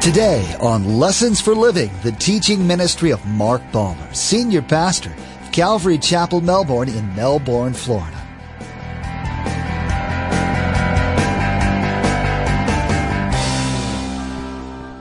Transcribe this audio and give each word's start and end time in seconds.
Today 0.00 0.56
on 0.60 0.98
Lessons 0.98 1.42
for 1.42 1.54
Living, 1.54 1.90
the 2.02 2.12
teaching 2.12 2.66
ministry 2.66 3.10
of 3.10 3.22
Mark 3.26 3.60
Balmer, 3.70 4.14
Senior 4.14 4.62
Pastor 4.62 5.14
of 5.42 5.52
Calvary 5.52 5.98
Chapel, 5.98 6.40
Melbourne 6.40 6.88
in 6.88 7.14
Melbourne, 7.14 7.74
Florida. 7.74 8.16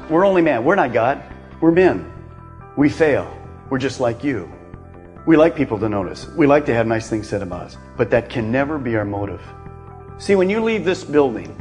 We're 0.10 0.26
only 0.26 0.42
man. 0.42 0.66
We're 0.66 0.76
not 0.76 0.92
God. 0.92 1.24
We're 1.62 1.72
men. 1.72 2.12
We 2.76 2.90
fail. 2.90 3.34
We're 3.70 3.78
just 3.78 4.02
like 4.02 4.22
you. 4.22 4.52
We 5.26 5.38
like 5.38 5.56
people 5.56 5.80
to 5.80 5.88
notice. 5.88 6.28
We 6.28 6.46
like 6.46 6.66
to 6.66 6.74
have 6.74 6.88
nice 6.88 7.10
things 7.10 7.26
said 7.30 7.42
about 7.42 7.62
us. 7.62 7.78
But 7.96 8.10
that 8.10 8.30
can 8.30 8.52
never 8.52 8.78
be 8.78 8.98
our 8.98 9.06
motive. 9.06 9.42
See, 10.18 10.36
when 10.36 10.50
you 10.50 10.62
leave 10.62 10.84
this 10.84 11.06
building, 11.06 11.56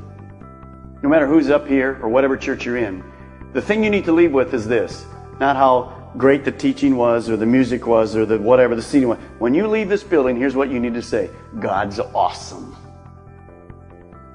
no 1.05 1.09
matter 1.09 1.29
who's 1.29 1.51
up 1.51 1.69
here 1.69 2.01
or 2.03 2.09
whatever 2.09 2.37
church 2.37 2.67
you're 2.67 2.79
in, 2.79 3.05
the 3.53 3.63
thing 3.63 3.83
you 3.83 3.91
need 3.91 4.05
to 4.05 4.13
leave 4.13 4.33
with 4.33 4.55
is 4.55 4.67
this. 4.67 5.07
Not 5.41 5.57
how 5.57 6.11
great 6.17 6.45
the 6.45 6.53
teaching 6.53 6.97
was 6.97 7.29
or 7.29 7.37
the 7.37 7.47
music 7.47 7.87
was 7.87 8.17
or 8.17 8.27
the 8.27 8.39
whatever 8.39 8.75
the 8.75 8.83
seating 8.83 9.09
was. 9.09 9.19
When 9.39 9.55
you 9.55 9.67
leave 9.67 9.89
this 9.89 10.03
building, 10.03 10.37
here's 10.37 10.57
what 10.57 10.71
you 10.71 10.81
need 10.81 10.95
to 10.95 11.03
say. 11.03 11.31
God's 11.59 12.01
awesome. 12.01 12.77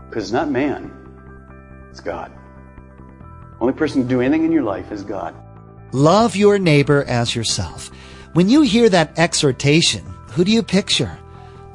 Because 0.10 0.26
it's 0.26 0.32
not 0.32 0.50
man. 0.50 0.92
It's 1.90 2.00
God. 2.00 2.32
Only 3.60 3.74
person 3.74 4.02
who 4.02 4.08
can 4.08 4.18
do 4.18 4.22
anything 4.22 4.46
in 4.46 4.52
your 4.52 4.64
life 4.64 4.92
is 4.92 5.04
God. 5.04 5.36
Love 5.92 6.36
your 6.36 6.58
neighbor 6.58 7.04
as 7.04 7.36
yourself. 7.36 7.92
When 8.34 8.50
you 8.50 8.62
hear 8.62 8.90
that 8.90 9.18
exhortation, 9.20 10.04
who 10.32 10.44
do 10.44 10.52
you 10.52 10.64
picture? 10.64 11.20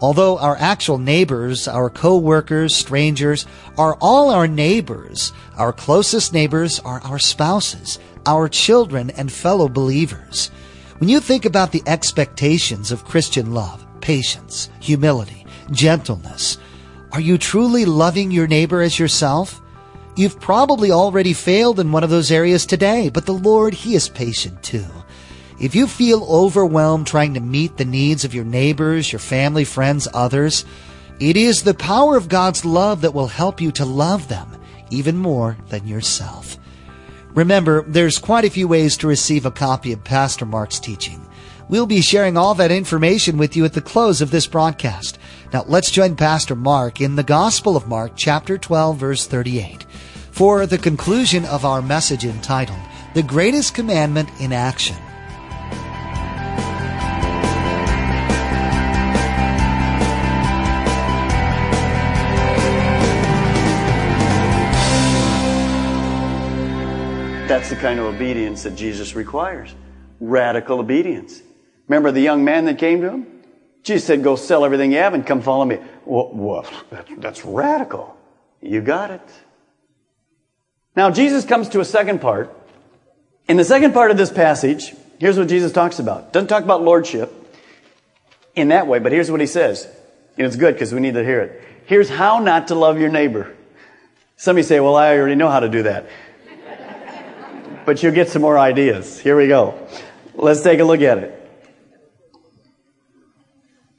Although 0.01 0.39
our 0.39 0.57
actual 0.57 0.99
neighbors, 0.99 1.67
our 1.67 1.91
co-workers, 1.91 2.75
strangers, 2.75 3.47
are 3.77 3.97
all 4.01 4.31
our 4.31 4.47
neighbors, 4.47 5.33
our 5.57 5.73
closest 5.73 6.33
neighbors 6.33 6.79
are 6.81 7.01
our 7.01 7.19
spouses, 7.19 7.99
our 8.25 8.49
children, 8.49 9.11
and 9.11 9.33
fellow 9.33 9.69
believers. 9.69 10.51
When 10.99 11.09
you 11.09 11.19
think 11.19 11.45
about 11.45 11.73
the 11.73 11.83
expectations 11.87 12.93
of 12.93 13.05
Christian 13.05 13.53
love, 13.53 13.85
patience, 14.01 14.71
humility, 14.81 15.47
gentleness, 15.73 16.59
are 17.11 17.21
you 17.21 17.39
truly 17.39 17.85
loving 17.85 18.31
your 18.31 18.47
neighbor 18.47 18.83
as 18.83 18.99
yourself? 18.99 19.61
You've 20.17 20.41
probably 20.41 20.93
already 20.93 21.33
failed 21.33 21.81
in 21.81 21.91
one 21.91 22.05
of 22.05 22.11
those 22.11 22.31
areas 22.31 22.67
today, 22.67 23.09
but 23.09 23.27
the 23.27 23.35
Lord, 23.35 23.75
He 23.75 23.95
is 23.95 24.09
patient 24.09 24.63
too. 24.63 24.85
If 25.61 25.75
you 25.75 25.89
feel 25.89 26.23
overwhelmed 26.25 27.09
trying 27.09 27.35
to 27.35 27.41
meet 27.41 27.77
the 27.77 27.85
needs 27.85 28.25
of 28.25 28.33
your 28.33 28.45
neighbors, 28.45 29.13
your 29.13 29.19
family, 29.19 29.65
friends, 29.65 30.07
others, 30.15 30.65
it 31.19 31.37
is 31.37 31.63
the 31.63 31.75
power 31.75 32.17
of 32.17 32.29
God's 32.29 32.65
love 32.65 33.01
that 33.01 33.13
will 33.13 33.27
help 33.27 33.61
you 33.61 33.73
to 33.73 33.85
love 33.85 34.29
them 34.29 34.57
even 34.91 35.17
more 35.17 35.57
than 35.69 35.89
yourself. 35.89 36.57
Remember, 37.35 37.83
there's 37.83 38.21
quite 38.21 38.45
a 38.45 38.51
few 38.51 38.69
ways 38.69 38.97
to 38.99 39.09
receive 39.09 39.45
a 39.47 39.51
copy 39.51 39.93
of 39.93 40.05
Pastor 40.05 40.47
Mark's 40.47 40.79
teaching. 40.79 41.21
We'll 41.69 41.87
be 41.87 42.03
sharing 42.03 42.37
all 42.37 42.55
that 42.55 42.71
information 42.71 43.37
with 43.37 43.57
you 43.57 43.65
at 43.65 43.73
the 43.73 43.83
close 43.83 44.21
of 44.21 44.31
this 44.31 44.47
broadcast. 44.47 45.19
Now 45.53 45.65
let's 45.67 45.91
join 45.91 46.15
Pastor 46.15 46.55
Mark 46.55 47.01
in 47.01 47.17
the 47.17 47.25
Gospel 47.25 47.77
of 47.77 47.89
Mark 47.89 48.13
chapter 48.15 48.59
12 48.59 48.97
verse 48.97 49.27
38 49.27 49.85
for 50.31 50.67
the 50.67 50.79
conclusion 50.79 51.45
of 51.47 51.65
our 51.65 51.83
message 51.83 52.25
entitled 52.25 52.79
The 53.15 53.25
Greatest 53.25 53.75
Commandment 53.75 54.31
in 54.41 54.53
Action. 54.53 54.97
That's 67.69 67.83
the 67.83 67.87
kind 67.87 68.01
of 68.01 68.07
obedience 68.07 68.63
that 68.63 68.77
Jesus 68.77 69.15
requires. 69.15 69.75
Radical 70.21 70.79
obedience. 70.79 71.43
Remember 71.87 72.11
the 72.11 72.23
young 72.23 72.43
man 72.43 72.65
that 72.65 72.79
came 72.79 73.03
to 73.03 73.11
him? 73.11 73.43
Jesus 73.83 74.07
said, 74.07 74.23
go 74.23 74.37
sell 74.37 74.65
everything 74.65 74.91
you 74.91 74.97
have 74.97 75.13
and 75.13 75.27
come 75.27 75.43
follow 75.43 75.67
me. 75.67 75.79
Well, 76.07 76.65
that's 77.19 77.45
radical. 77.45 78.17
You 78.63 78.81
got 78.81 79.11
it. 79.11 79.21
Now, 80.97 81.11
Jesus 81.11 81.45
comes 81.45 81.69
to 81.71 81.81
a 81.81 81.85
second 81.85 82.23
part. 82.23 82.57
In 83.49 83.59
the 83.59 83.65
second 83.65 83.93
part 83.93 84.11
of 84.11 84.17
this 84.17 84.33
passage, 84.33 84.95
here's 85.19 85.37
what 85.37 85.49
Jesus 85.49 85.71
talks 85.71 85.99
about. 85.99 86.33
Doesn't 86.33 86.49
talk 86.49 86.65
about 86.65 86.83
lordship 86.83 87.31
in 88.55 88.69
that 88.69 88.87
way, 88.87 88.99
but 88.99 89.13
here's 89.13 89.31
what 89.31 89.41
he 89.41 89.47
says. 89.47 89.87
And 90.39 90.47
it's 90.47 90.57
good 90.57 90.75
because 90.75 90.95
we 90.95 91.01
need 91.01 91.15
to 91.15 91.23
hear 91.23 91.43
it. 91.43 91.63
Here's 91.85 92.09
how 92.09 92.39
not 92.39 92.69
to 92.69 92.75
love 92.75 92.99
your 92.99 93.11
neighbor. 93.11 93.55
Some 94.37 94.57
of 94.57 94.59
you 94.59 94.63
say, 94.63 94.81
well, 94.81 94.97
I 94.97 95.19
already 95.19 95.35
know 95.35 95.51
how 95.51 95.61
to 95.61 95.69
do 95.69 95.83
that 95.83 96.09
but 97.89 98.03
you'll 98.03 98.13
get 98.13 98.29
some 98.29 98.43
more 98.43 98.59
ideas. 98.59 99.19
Here 99.19 99.35
we 99.35 99.49
go. 99.49 99.89
Let's 100.35 100.61
take 100.61 100.79
a 100.79 100.85
look 100.85 101.01
at 101.01 101.17
it. 101.17 101.51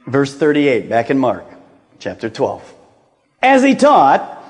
Verse 0.06 0.32
38, 0.32 0.88
back 0.88 1.10
in 1.10 1.18
Mark, 1.18 1.44
chapter 1.98 2.30
12. 2.30 2.72
As 3.42 3.64
he 3.64 3.74
taught, 3.74 4.44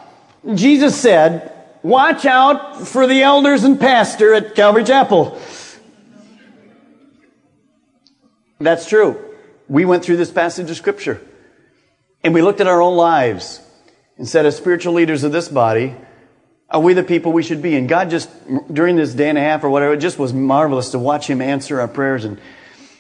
Jesus 0.55 0.99
said, 0.99 1.53
Watch 1.83 2.25
out 2.25 2.85
for 2.85 3.07
the 3.07 3.21
elders 3.21 3.63
and 3.63 3.79
pastor 3.79 4.33
at 4.33 4.55
Calvary 4.55 4.83
Chapel. 4.83 5.41
That's 8.59 8.89
true. 8.89 9.37
We 9.69 9.85
went 9.85 10.03
through 10.03 10.17
this 10.17 10.31
passage 10.31 10.69
of 10.69 10.75
Scripture 10.75 11.21
and 12.25 12.33
we 12.33 12.41
looked 12.41 12.59
at 12.59 12.67
our 12.67 12.81
own 12.81 12.97
lives 12.97 13.61
and 14.17 14.27
said, 14.27 14.45
as 14.45 14.57
spiritual 14.57 14.95
leaders 14.95 15.23
of 15.23 15.31
this 15.31 15.47
body, 15.47 15.95
are 16.71 16.79
we 16.79 16.93
the 16.93 17.03
people 17.03 17.31
we 17.31 17.41
should 17.41 17.61
be? 17.61 17.75
And 17.75 17.89
God 17.89 18.09
just, 18.09 18.29
during 18.71 18.95
this 18.95 19.13
day 19.13 19.29
and 19.29 19.37
a 19.37 19.41
half 19.41 19.63
or 19.63 19.69
whatever, 19.69 19.93
it 19.93 19.99
just 19.99 20.19
was 20.19 20.33
marvelous 20.33 20.91
to 20.91 20.99
watch 20.99 21.27
Him 21.27 21.41
answer 21.41 21.81
our 21.81 21.87
prayers. 21.87 22.25
And, 22.25 22.39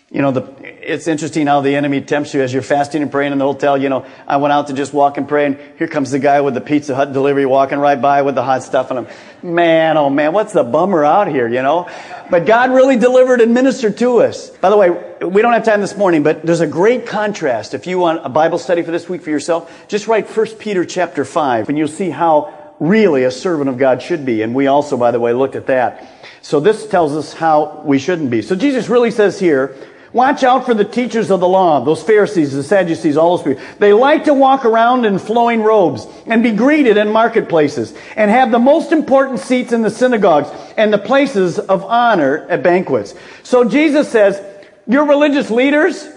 you 0.09 0.23
know, 0.23 0.31
the, 0.31 0.51
it's 0.91 1.07
interesting 1.07 1.45
how 1.45 1.61
the 1.61 1.75
enemy 1.75 2.01
tempts 2.01 2.33
you 2.33 2.41
as 2.41 2.51
you're 2.51 2.63
fasting 2.63 3.03
and 3.03 3.11
praying 3.11 3.31
in 3.31 3.37
the 3.37 3.45
hotel. 3.45 3.77
You 3.77 3.89
know, 3.89 4.07
I 4.27 4.37
went 4.37 4.53
out 4.53 4.67
to 4.67 4.73
just 4.73 4.91
walk 4.91 5.17
and 5.17 5.27
pray, 5.27 5.45
and 5.45 5.59
here 5.77 5.87
comes 5.87 6.09
the 6.09 6.17
guy 6.17 6.41
with 6.41 6.55
the 6.55 6.61
Pizza 6.61 6.95
Hut 6.95 7.13
delivery 7.13 7.45
walking 7.45 7.77
right 7.77 8.01
by 8.01 8.23
with 8.23 8.33
the 8.33 8.43
hot 8.43 8.63
stuff. 8.63 8.89
And 8.89 8.99
I'm, 8.99 9.07
man, 9.43 9.97
oh 9.97 10.09
man, 10.09 10.33
what's 10.33 10.53
the 10.53 10.63
bummer 10.63 11.05
out 11.05 11.27
here, 11.27 11.47
you 11.47 11.61
know? 11.61 11.87
But 12.31 12.47
God 12.47 12.71
really 12.71 12.97
delivered 12.97 13.39
and 13.39 13.53
ministered 13.53 13.99
to 13.99 14.21
us. 14.23 14.49
By 14.49 14.71
the 14.71 14.77
way, 14.77 14.89
we 15.23 15.43
don't 15.43 15.53
have 15.53 15.63
time 15.63 15.81
this 15.81 15.95
morning, 15.95 16.23
but 16.23 16.43
there's 16.43 16.61
a 16.61 16.67
great 16.67 17.05
contrast. 17.05 17.75
If 17.75 17.85
you 17.85 17.99
want 17.99 18.25
a 18.25 18.29
Bible 18.29 18.57
study 18.57 18.81
for 18.81 18.89
this 18.89 19.07
week 19.07 19.21
for 19.21 19.29
yourself, 19.29 19.87
just 19.87 20.07
write 20.07 20.27
1 20.27 20.47
Peter 20.55 20.85
chapter 20.85 21.23
5, 21.23 21.69
and 21.69 21.77
you'll 21.77 21.87
see 21.87 22.09
how 22.09 22.58
really 22.79 23.23
a 23.23 23.31
servant 23.31 23.69
of 23.69 23.77
God 23.77 24.01
should 24.01 24.25
be. 24.25 24.41
And 24.41 24.55
we 24.55 24.67
also, 24.67 24.97
by 24.97 25.11
the 25.11 25.19
way, 25.19 25.33
looked 25.33 25.55
at 25.55 25.67
that. 25.67 26.07
So 26.41 26.59
this 26.59 26.87
tells 26.87 27.15
us 27.15 27.33
how 27.33 27.81
we 27.85 27.99
shouldn't 27.99 28.29
be. 28.29 28.41
So 28.41 28.55
Jesus 28.55 28.89
really 28.89 29.11
says 29.11 29.39
here, 29.39 29.75
watch 30.13 30.43
out 30.43 30.65
for 30.65 30.73
the 30.73 30.85
teachers 30.85 31.29
of 31.29 31.41
the 31.41 31.47
law, 31.47 31.83
those 31.83 32.01
Pharisees, 32.01 32.53
the 32.53 32.63
Sadducees, 32.63 33.17
all 33.17 33.37
those 33.37 33.45
people. 33.45 33.63
They 33.77 33.93
like 33.93 34.23
to 34.23 34.33
walk 34.33 34.65
around 34.65 35.05
in 35.05 35.19
flowing 35.19 35.61
robes 35.61 36.07
and 36.25 36.41
be 36.41 36.51
greeted 36.51 36.97
in 36.97 37.11
marketplaces 37.11 37.93
and 38.15 38.31
have 38.31 38.51
the 38.51 38.59
most 38.59 38.91
important 38.91 39.39
seats 39.39 39.73
in 39.73 39.81
the 39.81 39.89
synagogues 39.89 40.49
and 40.77 40.91
the 40.93 40.97
places 40.97 41.59
of 41.59 41.83
honor 41.83 42.47
at 42.49 42.63
banquets. 42.63 43.13
So 43.43 43.65
Jesus 43.65 44.09
says, 44.09 44.41
your 44.87 45.05
religious 45.05 45.51
leaders, 45.51 46.07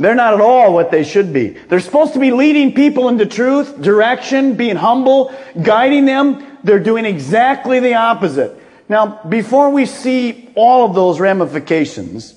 they're 0.00 0.14
not 0.14 0.32
at 0.32 0.40
all 0.40 0.72
what 0.72 0.90
they 0.90 1.04
should 1.04 1.30
be. 1.30 1.50
They're 1.50 1.78
supposed 1.78 2.14
to 2.14 2.18
be 2.18 2.30
leading 2.30 2.72
people 2.72 3.10
into 3.10 3.26
truth, 3.26 3.82
direction, 3.82 4.54
being 4.54 4.76
humble, 4.76 5.34
guiding 5.62 6.06
them. 6.06 6.58
They're 6.64 6.80
doing 6.80 7.04
exactly 7.04 7.80
the 7.80 7.94
opposite. 7.94 8.56
Now, 8.88 9.22
before 9.28 9.68
we 9.68 9.84
see 9.84 10.50
all 10.56 10.86
of 10.86 10.94
those 10.94 11.20
ramifications, 11.20 12.34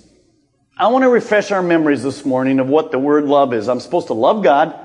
I 0.78 0.88
want 0.88 1.04
to 1.04 1.10
refresh 1.10 1.52
our 1.52 1.64
memories 1.64 2.04
this 2.04 2.26
morning 2.26 2.60
of 2.60 2.68
what 2.68 2.92
the 2.92 3.00
word 3.00 3.24
love 3.24 3.54
is. 3.54 3.70
I'm 3.70 3.80
supposed 3.80 4.08
to 4.08 4.14
love 4.14 4.44
God 4.44 4.78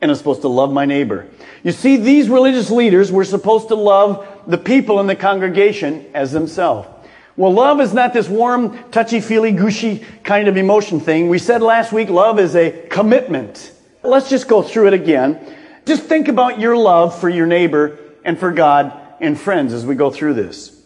and 0.00 0.10
I'm 0.10 0.16
supposed 0.16 0.42
to 0.42 0.48
love 0.48 0.72
my 0.72 0.84
neighbor. 0.84 1.28
You 1.62 1.70
see, 1.70 1.96
these 1.96 2.28
religious 2.28 2.70
leaders 2.70 3.12
were 3.12 3.24
supposed 3.24 3.68
to 3.68 3.76
love 3.76 4.26
the 4.48 4.58
people 4.58 4.98
in 4.98 5.06
the 5.06 5.16
congregation 5.16 6.06
as 6.12 6.32
themselves. 6.32 6.88
Well, 7.36 7.52
love 7.52 7.80
is 7.80 7.92
not 7.92 8.14
this 8.14 8.28
warm, 8.28 8.90
touchy-feely, 8.90 9.52
gushy 9.52 10.04
kind 10.24 10.48
of 10.48 10.56
emotion 10.56 11.00
thing. 11.00 11.28
We 11.28 11.38
said 11.38 11.60
last 11.60 11.92
week 11.92 12.08
love 12.08 12.38
is 12.38 12.56
a 12.56 12.70
commitment. 12.88 13.72
Let's 14.02 14.30
just 14.30 14.48
go 14.48 14.62
through 14.62 14.88
it 14.88 14.94
again. 14.94 15.38
Just 15.84 16.04
think 16.04 16.28
about 16.28 16.58
your 16.58 16.76
love 16.76 17.18
for 17.18 17.28
your 17.28 17.46
neighbor 17.46 17.98
and 18.24 18.38
for 18.38 18.52
God 18.52 18.92
and 19.20 19.38
friends 19.38 19.72
as 19.72 19.84
we 19.84 19.94
go 19.94 20.10
through 20.10 20.34
this. 20.34 20.82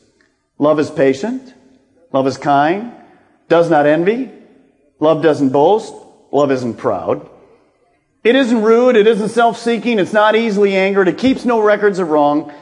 Love 0.58 0.80
is 0.80 0.90
patient. 0.90 1.54
Love 2.12 2.26
is 2.26 2.36
kind. 2.36 2.92
Does 3.48 3.70
not 3.70 3.86
envy. 3.86 4.30
Love 4.98 5.22
doesn't 5.22 5.50
boast. 5.50 5.94
Love 6.32 6.50
isn't 6.50 6.74
proud. 6.74 7.28
It 8.24 8.34
isn't 8.34 8.62
rude. 8.62 8.96
It 8.96 9.06
isn't 9.06 9.30
self-seeking. 9.30 9.98
It's 9.98 10.12
not 10.12 10.34
easily 10.34 10.76
angered. 10.76 11.08
It 11.08 11.16
keeps 11.16 11.44
no 11.44 11.60
records 11.60 11.98
of 11.98 12.10
wrong. 12.10 12.52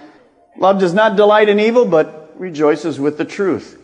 Love 0.57 0.79
does 0.79 0.95
not 0.95 1.17
delight 1.17 1.49
in 1.49 1.59
evil, 1.59 1.85
but 1.85 2.28
rejoices 2.39 2.99
with 2.99 3.19
the 3.19 3.25
truth. 3.25 3.81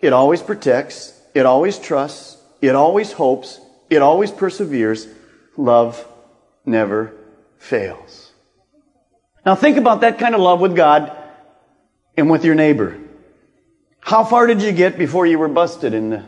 It 0.00 0.12
always 0.12 0.42
protects. 0.42 1.18
It 1.34 1.46
always 1.46 1.78
trusts. 1.78 2.36
It 2.60 2.74
always 2.74 3.12
hopes. 3.12 3.60
It 3.88 4.02
always 4.02 4.30
perseveres. 4.30 5.06
Love 5.56 6.06
never 6.64 7.12
fails. 7.58 8.32
Now 9.44 9.54
think 9.54 9.76
about 9.76 10.02
that 10.02 10.18
kind 10.18 10.34
of 10.34 10.40
love 10.40 10.60
with 10.60 10.76
God 10.76 11.16
and 12.16 12.30
with 12.30 12.44
your 12.44 12.54
neighbor. 12.54 12.98
How 14.00 14.24
far 14.24 14.46
did 14.46 14.62
you 14.62 14.72
get 14.72 14.98
before 14.98 15.26
you 15.26 15.38
were 15.38 15.48
busted 15.48 15.94
in 15.94 16.10
the 16.10 16.24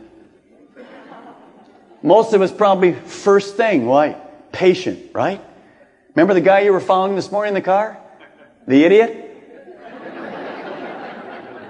most 2.02 2.32
of 2.32 2.42
us 2.42 2.50
probably 2.50 2.94
first 2.94 3.56
thing, 3.56 3.86
why? 3.86 4.16
Patient, 4.50 5.14
right? 5.14 5.40
Remember 6.14 6.34
the 6.34 6.40
guy 6.40 6.60
you 6.60 6.72
were 6.72 6.80
following 6.80 7.14
this 7.14 7.30
morning 7.30 7.50
in 7.50 7.54
the 7.54 7.62
car? 7.62 7.96
The 8.66 8.84
idiot? 8.84 9.21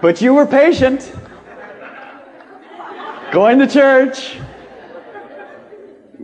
But 0.02 0.20
you 0.20 0.34
were 0.34 0.46
patient. 0.46 1.14
Going 3.31 3.60
to 3.60 3.69
church. 3.69 4.37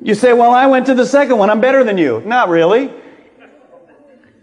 You 0.02 0.16
say, 0.16 0.32
well, 0.32 0.50
I 0.50 0.66
went 0.66 0.86
to 0.86 0.94
the 0.94 1.06
second 1.06 1.38
one. 1.38 1.48
I'm 1.48 1.60
better 1.60 1.84
than 1.84 1.96
you. 1.96 2.20
Not 2.26 2.48
really. 2.48 2.92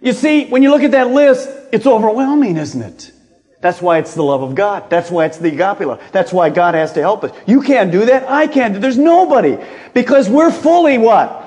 You 0.01 0.13
see, 0.13 0.45
when 0.45 0.63
you 0.63 0.71
look 0.71 0.83
at 0.83 0.91
that 0.91 1.09
list, 1.09 1.49
it's 1.73 1.85
overwhelming, 1.85 2.55
isn't 2.55 2.81
it? 2.81 3.11
That's 3.59 3.81
why 3.81 3.97
it's 3.97 4.13
the 4.13 4.23
love 4.23 4.41
of 4.41 4.55
God. 4.55 4.89
That's 4.89 5.11
why 5.11 5.25
it's 5.25 5.37
the 5.37 5.49
agape 5.49 5.85
love. 5.85 6.01
That's 6.13 6.31
why 6.31 6.49
God 6.49 6.73
has 6.73 6.93
to 6.93 7.01
help 7.01 7.25
us. 7.25 7.35
You 7.45 7.61
can't 7.61 7.91
do 7.91 8.05
that. 8.05 8.29
I 8.29 8.47
can't 8.47 8.79
There's 8.79 8.97
nobody. 8.97 9.57
Because 9.93 10.29
we're 10.29 10.51
fully 10.51 10.97
what? 10.97 11.41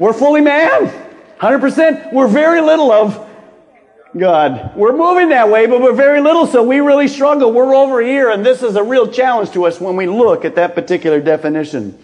We're 0.00 0.12
fully 0.12 0.40
man. 0.40 0.92
100%. 1.38 2.12
We're 2.12 2.26
very 2.26 2.60
little 2.60 2.90
of 2.90 3.23
God. 4.16 4.76
We're 4.76 4.96
moving 4.96 5.30
that 5.30 5.50
way, 5.50 5.66
but 5.66 5.80
we're 5.80 5.94
very 5.94 6.20
little, 6.20 6.46
so 6.46 6.62
we 6.62 6.78
really 6.78 7.08
struggle. 7.08 7.52
We're 7.52 7.74
over 7.74 8.00
here, 8.00 8.30
and 8.30 8.46
this 8.46 8.62
is 8.62 8.76
a 8.76 8.82
real 8.82 9.08
challenge 9.08 9.50
to 9.52 9.66
us 9.66 9.80
when 9.80 9.96
we 9.96 10.06
look 10.06 10.44
at 10.44 10.54
that 10.54 10.74
particular 10.74 11.20
definition. 11.20 11.98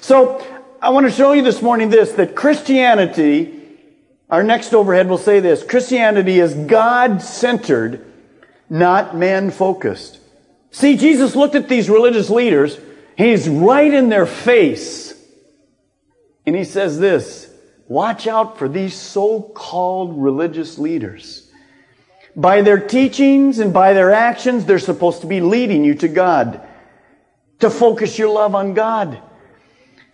So, 0.00 0.44
I 0.80 0.90
want 0.90 1.06
to 1.06 1.12
show 1.12 1.32
you 1.32 1.42
this 1.42 1.62
morning 1.62 1.90
this, 1.90 2.12
that 2.12 2.36
Christianity, 2.36 3.52
our 4.30 4.44
next 4.44 4.74
overhead 4.74 5.08
will 5.08 5.18
say 5.18 5.40
this, 5.40 5.64
Christianity 5.64 6.38
is 6.38 6.54
God-centered 6.54 8.04
not 8.68 9.16
man 9.16 9.50
focused. 9.50 10.20
See, 10.70 10.96
Jesus 10.96 11.34
looked 11.34 11.54
at 11.54 11.68
these 11.68 11.88
religious 11.88 12.30
leaders, 12.30 12.78
he's 13.16 13.48
right 13.48 13.92
in 13.92 14.08
their 14.08 14.26
face, 14.26 15.14
and 16.44 16.54
he 16.54 16.64
says 16.64 16.98
this 16.98 17.50
Watch 17.88 18.26
out 18.26 18.58
for 18.58 18.68
these 18.68 18.94
so 18.94 19.40
called 19.40 20.20
religious 20.22 20.78
leaders. 20.78 21.45
By 22.36 22.60
their 22.60 22.78
teachings 22.78 23.58
and 23.58 23.72
by 23.72 23.94
their 23.94 24.12
actions, 24.12 24.66
they're 24.66 24.78
supposed 24.78 25.22
to 25.22 25.26
be 25.26 25.40
leading 25.40 25.84
you 25.84 25.94
to 25.96 26.08
God, 26.08 26.60
to 27.60 27.70
focus 27.70 28.18
your 28.18 28.28
love 28.28 28.54
on 28.54 28.74
God. 28.74 29.22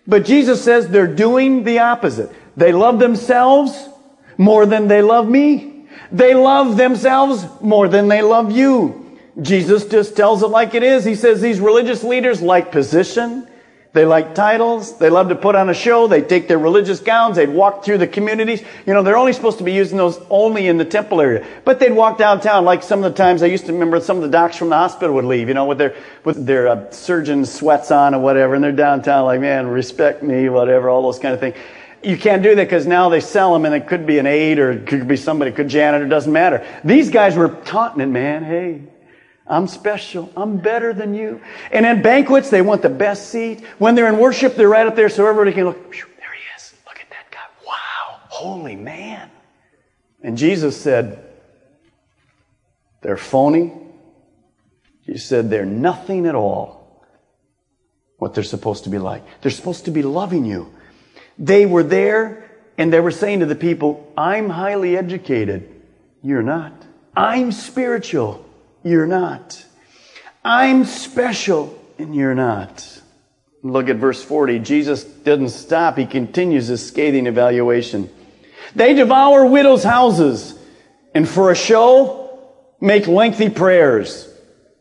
But 0.07 0.25
Jesus 0.25 0.63
says 0.63 0.87
they're 0.87 1.05
doing 1.05 1.65
the 1.65 1.79
opposite. 1.79 2.31
They 2.55 2.71
love 2.71 2.99
themselves 2.99 3.89
more 4.37 4.65
than 4.65 4.87
they 4.87 5.01
love 5.01 5.27
me. 5.27 5.85
They 6.11 6.33
love 6.33 6.77
themselves 6.77 7.45
more 7.61 7.87
than 7.87 8.07
they 8.07 8.21
love 8.21 8.51
you. 8.51 9.17
Jesus 9.41 9.85
just 9.85 10.15
tells 10.15 10.43
it 10.43 10.47
like 10.47 10.75
it 10.75 10.83
is. 10.83 11.03
He 11.03 11.15
says 11.15 11.41
these 11.41 11.59
religious 11.59 12.03
leaders 12.03 12.41
like 12.41 12.71
position. 12.71 13.47
They 13.93 14.05
like 14.05 14.33
titles. 14.33 14.97
They 14.97 15.11
love 15.11 15.29
to 15.29 15.35
put 15.35 15.53
on 15.53 15.69
a 15.69 15.73
show. 15.73 16.07
They 16.07 16.23
take 16.23 16.47
their 16.47 16.57
religious 16.57 16.99
gowns. 16.99 17.35
They'd 17.35 17.49
walk 17.49 17.85
through 17.85 17.99
the 17.99 18.07
communities. 18.07 18.63
You 18.87 18.93
know, 18.95 19.03
they're 19.03 19.17
only 19.17 19.33
supposed 19.33 19.59
to 19.59 19.63
be 19.63 19.71
using 19.71 19.99
those 19.99 20.19
only 20.31 20.67
in 20.67 20.77
the 20.77 20.85
temple 20.85 21.21
area. 21.21 21.45
But 21.63 21.79
they'd 21.79 21.91
walk 21.91 22.17
downtown 22.17 22.65
like 22.65 22.81
some 22.81 23.03
of 23.03 23.11
the 23.11 23.15
times 23.15 23.43
I 23.43 23.45
used 23.45 23.67
to 23.67 23.73
remember 23.73 24.01
some 24.01 24.17
of 24.17 24.23
the 24.23 24.29
docs 24.29 24.57
from 24.57 24.69
the 24.69 24.77
hospital 24.77 25.13
would 25.13 25.25
leave, 25.25 25.47
you 25.47 25.53
know, 25.53 25.65
with 25.65 25.77
their, 25.77 25.95
with 26.23 26.43
their 26.43 26.67
uh, 26.67 26.89
surgeon 26.89 27.45
sweats 27.45 27.91
on 27.91 28.15
or 28.15 28.19
whatever. 28.19 28.55
And 28.55 28.63
they're 28.63 28.71
downtown 28.71 29.25
like, 29.25 29.39
man, 29.39 29.67
respect 29.67 30.23
me, 30.23 30.49
whatever, 30.49 30.89
all 30.89 31.03
those 31.03 31.19
kind 31.19 31.35
of 31.35 31.39
things 31.39 31.55
you 32.05 32.17
can't 32.17 32.43
do 32.43 32.53
that 32.53 32.63
because 32.63 32.85
now 32.85 33.07
they 33.07 33.21
sell 33.21 33.53
them 33.53 33.63
and 33.63 33.73
it 33.73 33.87
could 33.87 34.05
be 34.05 34.19
an 34.19 34.25
aide 34.25 34.59
or 34.59 34.71
it 34.71 34.87
could 34.87 35.07
be 35.07 35.15
somebody, 35.15 35.51
could 35.51 35.69
janitor, 35.69 36.05
doesn't 36.05 36.33
matter. 36.33 36.67
These 36.83 37.09
guys 37.09 37.37
were 37.37 37.47
taunting 37.47 38.01
it, 38.01 38.07
man. 38.07 38.43
Hey, 38.43 38.81
I'm 39.53 39.67
special. 39.67 40.31
I'm 40.35 40.57
better 40.57 40.93
than 40.93 41.13
you. 41.13 41.39
And 41.71 41.85
in 41.85 42.01
banquets, 42.01 42.49
they 42.49 42.63
want 42.63 42.81
the 42.81 42.89
best 42.89 43.29
seat. 43.29 43.63
When 43.77 43.93
they're 43.93 44.09
in 44.09 44.17
worship, 44.17 44.55
they're 44.55 44.67
right 44.67 44.87
up 44.87 44.95
there 44.95 45.09
so 45.09 45.27
everybody 45.27 45.53
can 45.53 45.65
look. 45.65 45.91
There 45.91 45.93
he 45.93 46.57
is. 46.57 46.73
Look 46.87 46.99
at 46.99 47.09
that 47.11 47.29
guy. 47.29 47.39
Wow. 47.67 48.19
Holy 48.29 48.75
man. 48.75 49.29
And 50.23 50.39
Jesus 50.39 50.79
said, 50.81 51.23
they're 53.01 53.15
phony. 53.15 53.73
He 55.01 55.19
said 55.19 55.51
they're 55.51 55.65
nothing 55.65 56.25
at 56.25 56.33
all 56.33 57.05
what 58.17 58.33
they're 58.33 58.43
supposed 58.43 58.85
to 58.85 58.89
be 58.89 58.97
like. 58.97 59.21
They're 59.41 59.51
supposed 59.51 59.85
to 59.85 59.91
be 59.91 60.01
loving 60.01 60.45
you. 60.45 60.73
They 61.37 61.67
were 61.67 61.83
there 61.83 62.49
and 62.77 62.91
they 62.91 63.01
were 63.01 63.11
saying 63.11 63.41
to 63.41 63.45
the 63.45 63.55
people, 63.55 64.11
I'm 64.17 64.49
highly 64.49 64.97
educated. 64.97 65.69
You're 66.23 66.41
not. 66.41 66.73
I'm 67.15 67.51
spiritual. 67.51 68.42
You're 68.83 69.07
not. 69.07 69.65
I'm 70.43 70.85
special 70.85 71.79
and 71.97 72.15
you're 72.15 72.35
not. 72.35 73.01
Look 73.63 73.87
at 73.87 73.95
verse 73.95 74.21
40. 74.21 74.59
Jesus 74.59 75.03
doesn't 75.03 75.49
stop. 75.49 75.97
He 75.97 76.05
continues 76.05 76.67
his 76.67 76.85
scathing 76.85 77.27
evaluation. 77.27 78.09
They 78.75 78.93
devour 78.93 79.45
widows' 79.45 79.83
houses 79.83 80.57
and 81.15 81.27
for 81.27 81.51
a 81.51 81.55
show 81.55 82.53
make 82.81 83.07
lengthy 83.07 83.49
prayers. 83.49 84.29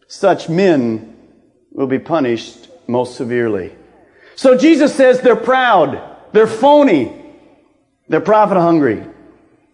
Such 0.09 0.49
men 0.49 1.17
will 1.71 1.87
be 1.87 2.01
punished 2.01 2.69
most 2.89 3.17
severely. 3.17 3.73
So 4.35 4.57
Jesus 4.59 4.95
says 4.95 5.21
they're 5.21 5.37
proud. 5.37 6.03
They're 6.33 6.49
phony. 6.49 7.21
They're 8.09 8.21
profit 8.21 8.57
hungry. 8.57 9.07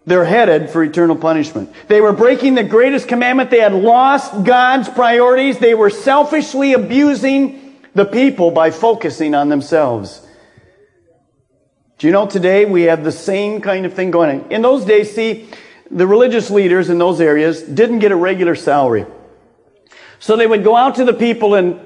They're 0.08 0.24
headed 0.24 0.70
for 0.70 0.82
eternal 0.82 1.16
punishment. 1.16 1.70
They 1.86 2.00
were 2.00 2.14
breaking 2.14 2.54
the 2.54 2.64
greatest 2.64 3.08
commandment. 3.08 3.50
They 3.50 3.60
had 3.60 3.74
lost 3.74 4.42
God's 4.42 4.88
priorities. 4.88 5.58
They 5.58 5.74
were 5.74 5.90
selfishly 5.90 6.72
abusing 6.72 7.76
the 7.94 8.06
people 8.06 8.50
by 8.50 8.70
focusing 8.70 9.34
on 9.34 9.50
themselves. 9.50 10.26
Do 11.98 12.06
you 12.06 12.12
know 12.14 12.26
today 12.26 12.64
we 12.64 12.84
have 12.84 13.04
the 13.04 13.12
same 13.12 13.60
kind 13.60 13.84
of 13.84 13.92
thing 13.92 14.10
going 14.10 14.40
on? 14.40 14.50
In 14.50 14.62
those 14.62 14.86
days, 14.86 15.14
see, 15.14 15.50
the 15.90 16.06
religious 16.06 16.48
leaders 16.48 16.88
in 16.88 16.96
those 16.96 17.20
areas 17.20 17.60
didn't 17.60 17.98
get 17.98 18.10
a 18.10 18.16
regular 18.16 18.54
salary. 18.54 19.04
So 20.20 20.36
they 20.36 20.46
would 20.46 20.64
go 20.64 20.74
out 20.74 20.94
to 20.94 21.04
the 21.04 21.12
people 21.12 21.54
and 21.54 21.80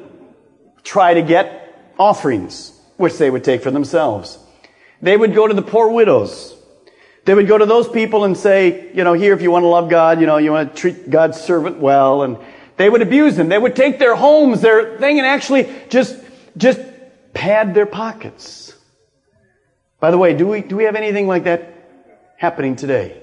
try 0.85 1.15
to 1.15 1.23
get 1.23 1.93
offerings, 1.99 2.73
which 2.99 3.19
they 3.19 3.31
would 3.31 3.43
take 3.43 3.63
for 3.63 3.73
themselves. 3.73 4.39
They 5.01 5.17
would 5.17 5.35
go 5.35 5.49
to 5.49 5.55
the 5.55 5.63
poor 5.63 5.91
widows. 5.91 6.57
They 7.25 7.35
would 7.35 7.47
go 7.47 7.57
to 7.57 7.67
those 7.67 7.89
people 7.89 8.25
and 8.25 8.37
say, 8.37 8.91
you 8.95 9.05
know, 9.05 9.13
here, 9.13 9.33
if 9.33 9.43
you 9.43 9.51
want 9.51 9.63
to 9.63 9.69
love 9.69 9.89
God, 9.89 10.21
you 10.21 10.27
know, 10.27 10.39
you 10.39 10.51
want 10.51 10.75
to 10.75 10.81
treat 10.81 11.09
God's 11.09 11.41
servant 11.41 11.79
well. 11.79 12.23
And 12.23 12.37
they 12.77 12.91
would 12.91 13.03
abuse 13.03 13.37
them. 13.37 13.49
They 13.49 13.59
would 13.59 13.77
take 13.77 13.99
their 13.99 14.17
homes, 14.17 14.61
their 14.61 14.99
thing, 14.99 15.19
and 15.19 15.27
actually 15.27 15.73
just, 15.89 16.17
just 16.57 16.81
pad 17.33 17.75
their 17.75 17.87
pockets. 17.87 18.75
By 20.01 20.11
the 20.11 20.19
way, 20.19 20.35
do 20.35 20.49
we, 20.49 20.63
do 20.63 20.75
we 20.75 20.85
have 20.85 20.97
anything 20.97 21.29
like 21.29 21.45
that 21.45 22.35
happening 22.37 22.75
today? 22.75 23.23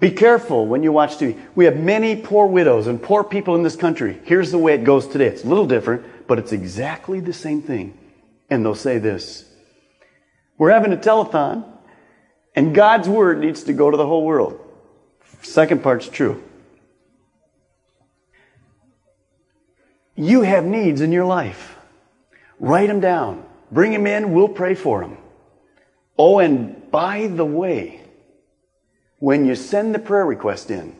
Be 0.00 0.10
careful 0.12 0.66
when 0.66 0.82
you 0.82 0.92
watch 0.92 1.18
TV. 1.18 1.38
We 1.54 1.64
have 1.64 1.76
many 1.76 2.16
poor 2.16 2.46
widows 2.46 2.86
and 2.86 3.02
poor 3.02 3.24
people 3.24 3.56
in 3.56 3.64
this 3.64 3.76
country. 3.76 4.20
Here's 4.24 4.50
the 4.50 4.58
way 4.58 4.74
it 4.74 4.84
goes 4.84 5.06
today. 5.06 5.26
It's 5.26 5.44
a 5.44 5.48
little 5.48 5.66
different, 5.66 6.26
but 6.26 6.38
it's 6.38 6.52
exactly 6.52 7.20
the 7.20 7.32
same 7.32 7.60
thing. 7.60 7.98
And 8.48 8.64
they'll 8.64 8.74
say 8.74 8.98
this 8.98 9.44
we're 10.56 10.70
having 10.70 10.92
a 10.92 10.96
telethon, 10.96 11.64
and 12.54 12.74
God's 12.74 13.08
word 13.08 13.40
needs 13.40 13.64
to 13.64 13.72
go 13.72 13.90
to 13.90 13.96
the 13.96 14.06
whole 14.06 14.24
world. 14.24 14.58
Second 15.42 15.82
part's 15.82 16.08
true. 16.08 16.42
You 20.16 20.42
have 20.42 20.64
needs 20.64 21.00
in 21.00 21.12
your 21.12 21.24
life. 21.24 21.76
Write 22.58 22.88
them 22.88 23.00
down. 23.00 23.44
Bring 23.70 23.92
them 23.92 24.06
in. 24.06 24.32
We'll 24.32 24.48
pray 24.48 24.74
for 24.74 25.00
them. 25.00 25.16
Oh, 26.18 26.40
and 26.40 26.90
by 26.90 27.28
the 27.28 27.44
way, 27.44 28.00
when 29.20 29.46
you 29.46 29.54
send 29.54 29.94
the 29.94 30.00
prayer 30.00 30.26
request 30.26 30.70
in, 30.70 30.96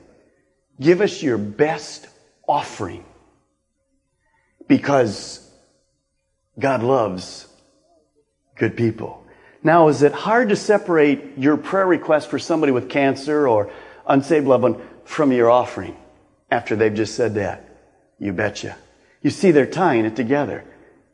give 0.80 1.00
us 1.00 1.22
your 1.22 1.38
best 1.38 2.06
offering 2.46 3.04
because 4.68 5.44
God 6.58 6.82
loves 6.82 7.48
good 8.56 8.76
people. 8.76 9.24
Now, 9.62 9.88
is 9.88 10.02
it 10.02 10.12
hard 10.12 10.50
to 10.50 10.56
separate 10.56 11.36
your 11.36 11.56
prayer 11.56 11.86
request 11.86 12.30
for 12.30 12.38
somebody 12.38 12.72
with 12.72 12.88
cancer 12.88 13.48
or 13.48 13.72
unsaved 14.06 14.46
loved 14.46 14.62
one 14.62 14.80
from 15.04 15.32
your 15.32 15.50
offering 15.50 15.96
after 16.50 16.76
they've 16.76 16.94
just 16.94 17.14
said 17.14 17.34
that? 17.34 17.64
You 18.18 18.32
betcha. 18.32 18.76
You 19.22 19.30
see, 19.30 19.50
they're 19.50 19.66
tying 19.66 20.04
it 20.04 20.14
together. 20.14 20.64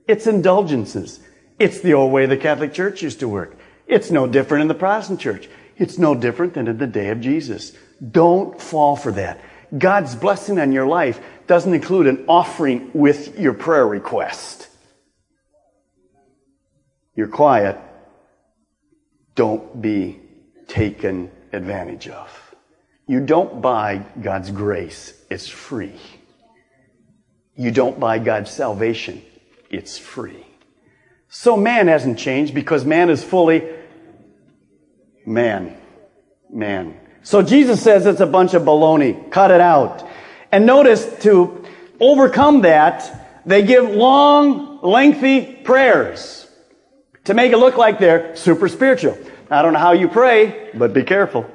It's 0.06 0.26
indulgences. 0.26 1.20
It's 1.58 1.80
the 1.80 1.94
old 1.94 2.12
way 2.12 2.26
the 2.26 2.36
Catholic 2.36 2.74
Church 2.74 3.02
used 3.02 3.20
to 3.20 3.28
work. 3.28 3.56
It's 3.86 4.10
no 4.10 4.26
different 4.26 4.62
in 4.62 4.68
the 4.68 4.74
Protestant 4.74 5.20
Church. 5.20 5.48
It's 5.76 5.98
no 5.98 6.14
different 6.14 6.54
than 6.54 6.68
in 6.68 6.78
the 6.78 6.86
day 6.86 7.08
of 7.08 7.20
Jesus. 7.20 7.72
Don't 8.10 8.60
fall 8.60 8.96
for 8.96 9.12
that. 9.12 9.40
God's 9.76 10.14
blessing 10.14 10.58
on 10.60 10.72
your 10.72 10.86
life 10.86 11.20
doesn't 11.46 11.72
include 11.72 12.06
an 12.06 12.24
offering 12.28 12.90
with 12.92 13.38
your 13.38 13.54
prayer 13.54 13.86
request. 13.86 14.68
You're 17.16 17.28
quiet 17.28 17.78
don't 19.34 19.80
be 19.80 20.20
taken 20.66 21.30
advantage 21.52 22.08
of. 22.08 22.54
You 23.06 23.20
don't 23.20 23.60
buy 23.60 24.04
God's 24.20 24.50
grace. 24.50 25.12
It's 25.30 25.48
free. 25.48 26.00
You 27.56 27.70
don't 27.70 28.00
buy 28.00 28.18
God's 28.18 28.50
salvation. 28.50 29.22
It's 29.70 29.98
free. 29.98 30.46
So 31.28 31.56
man 31.56 31.88
hasn't 31.88 32.18
changed 32.18 32.54
because 32.54 32.84
man 32.84 33.10
is 33.10 33.22
fully 33.22 33.68
man. 35.26 35.76
Man. 36.50 36.98
So 37.22 37.42
Jesus 37.42 37.82
says 37.82 38.06
it's 38.06 38.20
a 38.20 38.26
bunch 38.26 38.54
of 38.54 38.62
baloney. 38.62 39.30
Cut 39.30 39.50
it 39.50 39.60
out. 39.60 40.08
And 40.52 40.66
notice 40.66 41.04
to 41.20 41.64
overcome 42.00 42.62
that, 42.62 43.42
they 43.44 43.62
give 43.62 43.90
long, 43.90 44.80
lengthy 44.82 45.44
prayers 45.44 46.43
to 47.24 47.34
make 47.34 47.52
it 47.52 47.58
look 47.58 47.76
like 47.76 47.98
they're 47.98 48.36
super 48.36 48.68
spiritual. 48.68 49.18
I 49.50 49.62
don't 49.62 49.72
know 49.72 49.78
how 49.78 49.92
you 49.92 50.08
pray, 50.08 50.70
but 50.74 50.92
be 50.92 51.02
careful. 51.02 51.50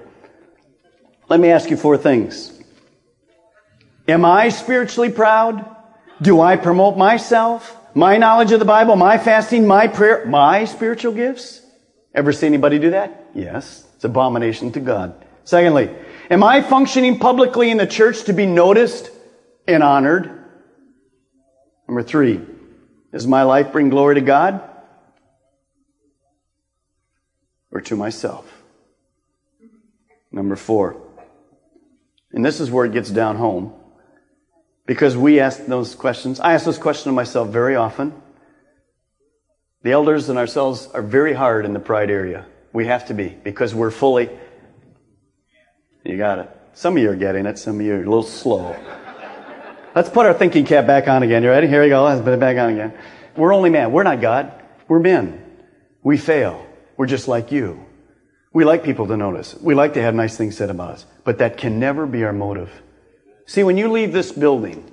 Let 1.28 1.40
me 1.40 1.50
ask 1.50 1.70
you 1.70 1.78
four 1.78 1.98
things. 1.98 2.60
Am 4.08 4.26
I 4.26 4.50
spiritually 4.50 5.12
proud? 5.12 5.76
Do 6.22 6.42
I 6.42 6.56
promote 6.56 6.98
myself, 6.98 7.76
my 7.94 8.18
knowledge 8.18 8.52
of 8.52 8.60
the 8.60 8.66
Bible, 8.66 8.96
my 8.96 9.18
fasting, 9.18 9.68
my 9.68 9.88
prayer, 9.88 10.26
my 10.26 10.66
spiritual 10.66 11.14
gifts? 11.14 11.62
Ever 12.14 12.34
see 12.34 12.48
anybody 12.48 12.80
do 12.80 12.92
that? 12.92 13.30
Yes. 13.36 13.86
It's 13.96 14.04
abomination 14.04 14.72
to 14.72 14.80
God. 14.80 15.26
Secondly, 15.44 15.94
am 16.30 16.44
I 16.44 16.62
functioning 16.62 17.20
publicly 17.20 17.70
in 17.70 17.78
the 17.78 17.88
church 17.88 18.24
to 18.24 18.34
be 18.34 18.46
noticed 18.46 19.12
and 19.68 19.84
honored? 19.84 20.32
Number 21.88 22.04
three, 22.04 22.42
does 23.12 23.28
my 23.28 23.44
life 23.44 23.72
bring 23.72 23.90
glory 23.90 24.16
to 24.16 24.22
God 24.22 24.69
or 27.72 27.82
to 27.82 27.96
myself? 27.96 28.64
Number 30.32 30.56
four, 30.56 31.02
and 32.32 32.46
this 32.46 32.60
is 32.60 32.70
where 32.70 32.86
it 32.86 32.94
gets 32.94 33.10
down 33.10 33.36
home 33.36 33.74
because 34.86 35.18
we 35.18 35.40
ask 35.40 35.66
those 35.66 35.96
questions. 35.96 36.40
I 36.40 36.54
ask 36.54 36.66
those 36.66 36.78
questions 36.78 37.08
of 37.08 37.14
myself 37.16 37.50
very 37.50 37.76
often. 37.76 38.14
The 39.82 39.92
elders 39.92 40.30
and 40.30 40.38
ourselves 40.38 40.88
are 40.94 41.02
very 41.02 41.34
hard 41.34 41.66
in 41.66 41.74
the 41.74 41.80
pride 41.80 42.12
area. 42.12 42.46
We 42.74 42.86
have 42.86 43.08
to 43.08 43.14
be 43.14 43.30
because 43.30 43.74
we're 43.74 43.92
fully. 43.92 44.30
You 46.04 46.18
got 46.18 46.40
it. 46.40 46.50
Some 46.74 46.96
of 46.98 47.04
you 47.04 47.10
are 47.10 47.16
getting 47.16 47.46
it. 47.46 47.58
Some 47.58 47.80
of 47.80 47.86
you 47.86 47.94
are 47.94 47.98
a 47.98 48.00
little 48.00 48.24
slow. 48.24 48.76
Let's 49.96 50.10
put 50.10 50.26
our 50.26 50.34
thinking 50.34 50.66
cap 50.66 50.86
back 50.86 51.08
on 51.08 51.24
again. 51.24 51.44
You 51.44 51.50
ready? 51.50 51.68
Here 51.68 51.82
we 51.82 51.90
go. 51.90 52.04
Let's 52.04 52.22
put 52.22 52.34
it 52.34 52.40
back 52.40 52.58
on 52.58 52.70
again. 52.70 52.94
We're 53.36 53.54
only 53.54 53.70
man. 53.70 53.92
We're 53.92 54.04
not 54.04 54.22
God. 54.22 54.54
We're 54.88 55.00
men. 55.00 55.44
We 56.04 56.18
fail. 56.18 56.66
We're 57.00 57.06
just 57.06 57.30
like 57.30 57.54
you. 57.54 57.86
We 58.52 58.66
like 58.66 58.84
people 58.84 59.08
to 59.08 59.16
notice. 59.16 59.56
We 59.56 59.74
like 59.74 59.94
to 59.94 60.02
have 60.02 60.14
nice 60.14 60.36
things 60.36 60.58
said 60.58 60.70
about 60.70 60.96
us. 60.96 61.06
But 61.24 61.38
that 61.38 61.56
can 61.56 61.80
never 61.80 62.06
be 62.06 62.26
our 62.26 62.34
motive. 62.34 62.70
See, 63.46 63.64
when 63.64 63.78
you 63.78 63.90
leave 63.90 64.12
this 64.12 64.34
building, 64.34 64.92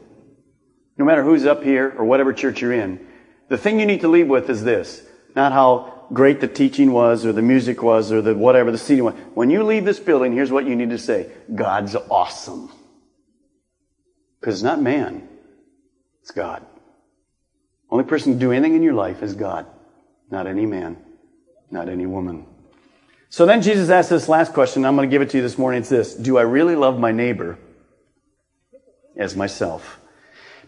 no 0.96 1.04
matter 1.04 1.24
who's 1.24 1.46
up 1.46 1.64
here 1.64 1.92
or 1.98 2.04
whatever 2.04 2.32
church 2.32 2.62
you're 2.62 2.72
in, 2.72 3.04
the 3.48 3.58
thing 3.58 3.80
you 3.80 3.86
need 3.86 4.02
to 4.02 4.08
leave 4.08 4.28
with 4.28 4.48
is 4.48 4.62
this. 4.62 5.02
Not 5.34 5.50
how 5.50 6.06
great 6.12 6.40
the 6.40 6.46
teaching 6.46 6.92
was 6.92 7.26
or 7.26 7.32
the 7.32 7.42
music 7.42 7.82
was 7.82 8.12
or 8.12 8.22
the 8.22 8.36
whatever 8.36 8.70
the 8.70 8.78
seating 8.78 9.02
was. 9.02 9.14
When 9.34 9.50
you 9.50 9.64
leave 9.64 9.84
this 9.84 9.98
building, 9.98 10.32
here's 10.32 10.52
what 10.52 10.64
you 10.64 10.76
need 10.76 10.90
to 10.90 10.98
say. 10.98 11.28
God's 11.52 11.96
awesome. 11.96 12.70
Because 14.38 14.54
it's 14.54 14.62
not 14.62 14.80
man, 14.80 15.28
it's 16.22 16.30
God. 16.30 16.64
Only 17.90 18.04
person 18.04 18.34
to 18.34 18.38
do 18.38 18.52
anything 18.52 18.76
in 18.76 18.84
your 18.84 18.94
life 18.94 19.24
is 19.24 19.34
God, 19.34 19.66
not 20.30 20.46
any 20.46 20.66
man, 20.66 20.98
not 21.70 21.88
any 21.88 22.06
woman. 22.06 22.46
So 23.28 23.44
then 23.46 23.62
Jesus 23.62 23.90
asked 23.90 24.10
this 24.10 24.28
last 24.28 24.54
question. 24.54 24.84
I'm 24.84 24.96
going 24.96 25.08
to 25.08 25.14
give 25.14 25.22
it 25.22 25.30
to 25.30 25.38
you 25.38 25.42
this 25.42 25.58
morning. 25.58 25.80
It's 25.80 25.90
this 25.90 26.14
Do 26.14 26.38
I 26.38 26.42
really 26.42 26.76
love 26.76 26.98
my 26.98 27.12
neighbor 27.12 27.58
as 29.16 29.36
myself? 29.36 30.00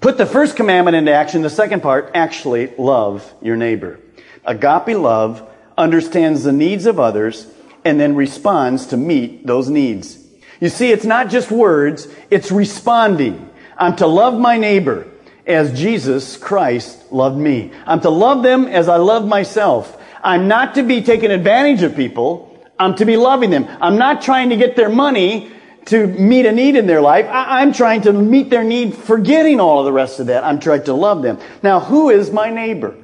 Put 0.00 0.16
the 0.16 0.26
first 0.26 0.56
commandment 0.56 0.96
into 0.96 1.12
action. 1.12 1.42
The 1.42 1.50
second 1.50 1.82
part, 1.82 2.12
actually 2.14 2.72
love 2.76 3.32
your 3.42 3.56
neighbor. 3.56 4.00
Agape 4.44 4.96
love 4.96 5.48
understands 5.76 6.44
the 6.44 6.52
needs 6.52 6.86
of 6.86 7.00
others 7.00 7.46
and 7.84 7.98
then 7.98 8.14
responds 8.14 8.86
to 8.86 8.96
meet 8.96 9.46
those 9.46 9.68
needs. 9.68 10.18
You 10.60 10.68
see, 10.68 10.90
it's 10.90 11.04
not 11.04 11.30
just 11.30 11.50
words, 11.50 12.08
it's 12.30 12.50
responding. 12.50 13.48
I'm 13.76 13.96
to 13.96 14.06
love 14.06 14.38
my 14.38 14.58
neighbor 14.58 15.06
as 15.46 15.78
Jesus 15.78 16.36
Christ 16.36 17.12
loved 17.12 17.38
me. 17.38 17.72
I'm 17.86 18.00
to 18.00 18.10
love 18.10 18.42
them 18.42 18.66
as 18.66 18.88
I 18.88 18.96
love 18.96 19.26
myself. 19.26 19.96
I'm 20.28 20.46
not 20.46 20.74
to 20.74 20.82
be 20.82 21.00
taking 21.00 21.30
advantage 21.30 21.82
of 21.82 21.96
people. 21.96 22.54
I'm 22.78 22.94
to 22.96 23.06
be 23.06 23.16
loving 23.16 23.48
them. 23.48 23.66
I'm 23.80 23.96
not 23.96 24.20
trying 24.20 24.50
to 24.50 24.56
get 24.56 24.76
their 24.76 24.90
money 24.90 25.50
to 25.86 26.06
meet 26.06 26.44
a 26.44 26.52
need 26.52 26.76
in 26.76 26.86
their 26.86 27.00
life. 27.00 27.24
I- 27.30 27.62
am 27.62 27.72
trying 27.72 28.02
to 28.02 28.12
meet 28.12 28.50
their 28.50 28.62
need, 28.62 28.94
forgetting 28.94 29.58
all 29.58 29.78
of 29.78 29.86
the 29.86 29.92
rest 29.92 30.20
of 30.20 30.26
that. 30.26 30.44
I'm 30.44 30.60
trying 30.60 30.82
to 30.82 30.92
love 30.92 31.22
them. 31.22 31.38
Now, 31.62 31.80
who 31.80 32.10
is 32.10 32.30
my 32.30 32.50
neighbor? 32.50 32.94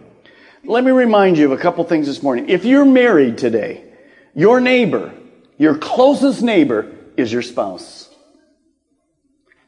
Let 0.67 0.85
me 0.85 0.91
remind 0.91 1.39
you 1.39 1.47
of 1.47 1.53
a 1.53 1.57
couple 1.57 1.83
things 1.85 2.07
this 2.07 2.23
morning. 2.23 2.51
If 2.51 2.67
you're 2.67 2.85
married 2.85 3.39
today, 3.39 3.85
your 4.35 4.61
neighbor, 4.61 5.15
your 5.57 5.77
closest 5.79 6.43
neighbor 6.43 6.93
is 7.17 7.33
your 7.33 7.41
spouse. 7.41 8.11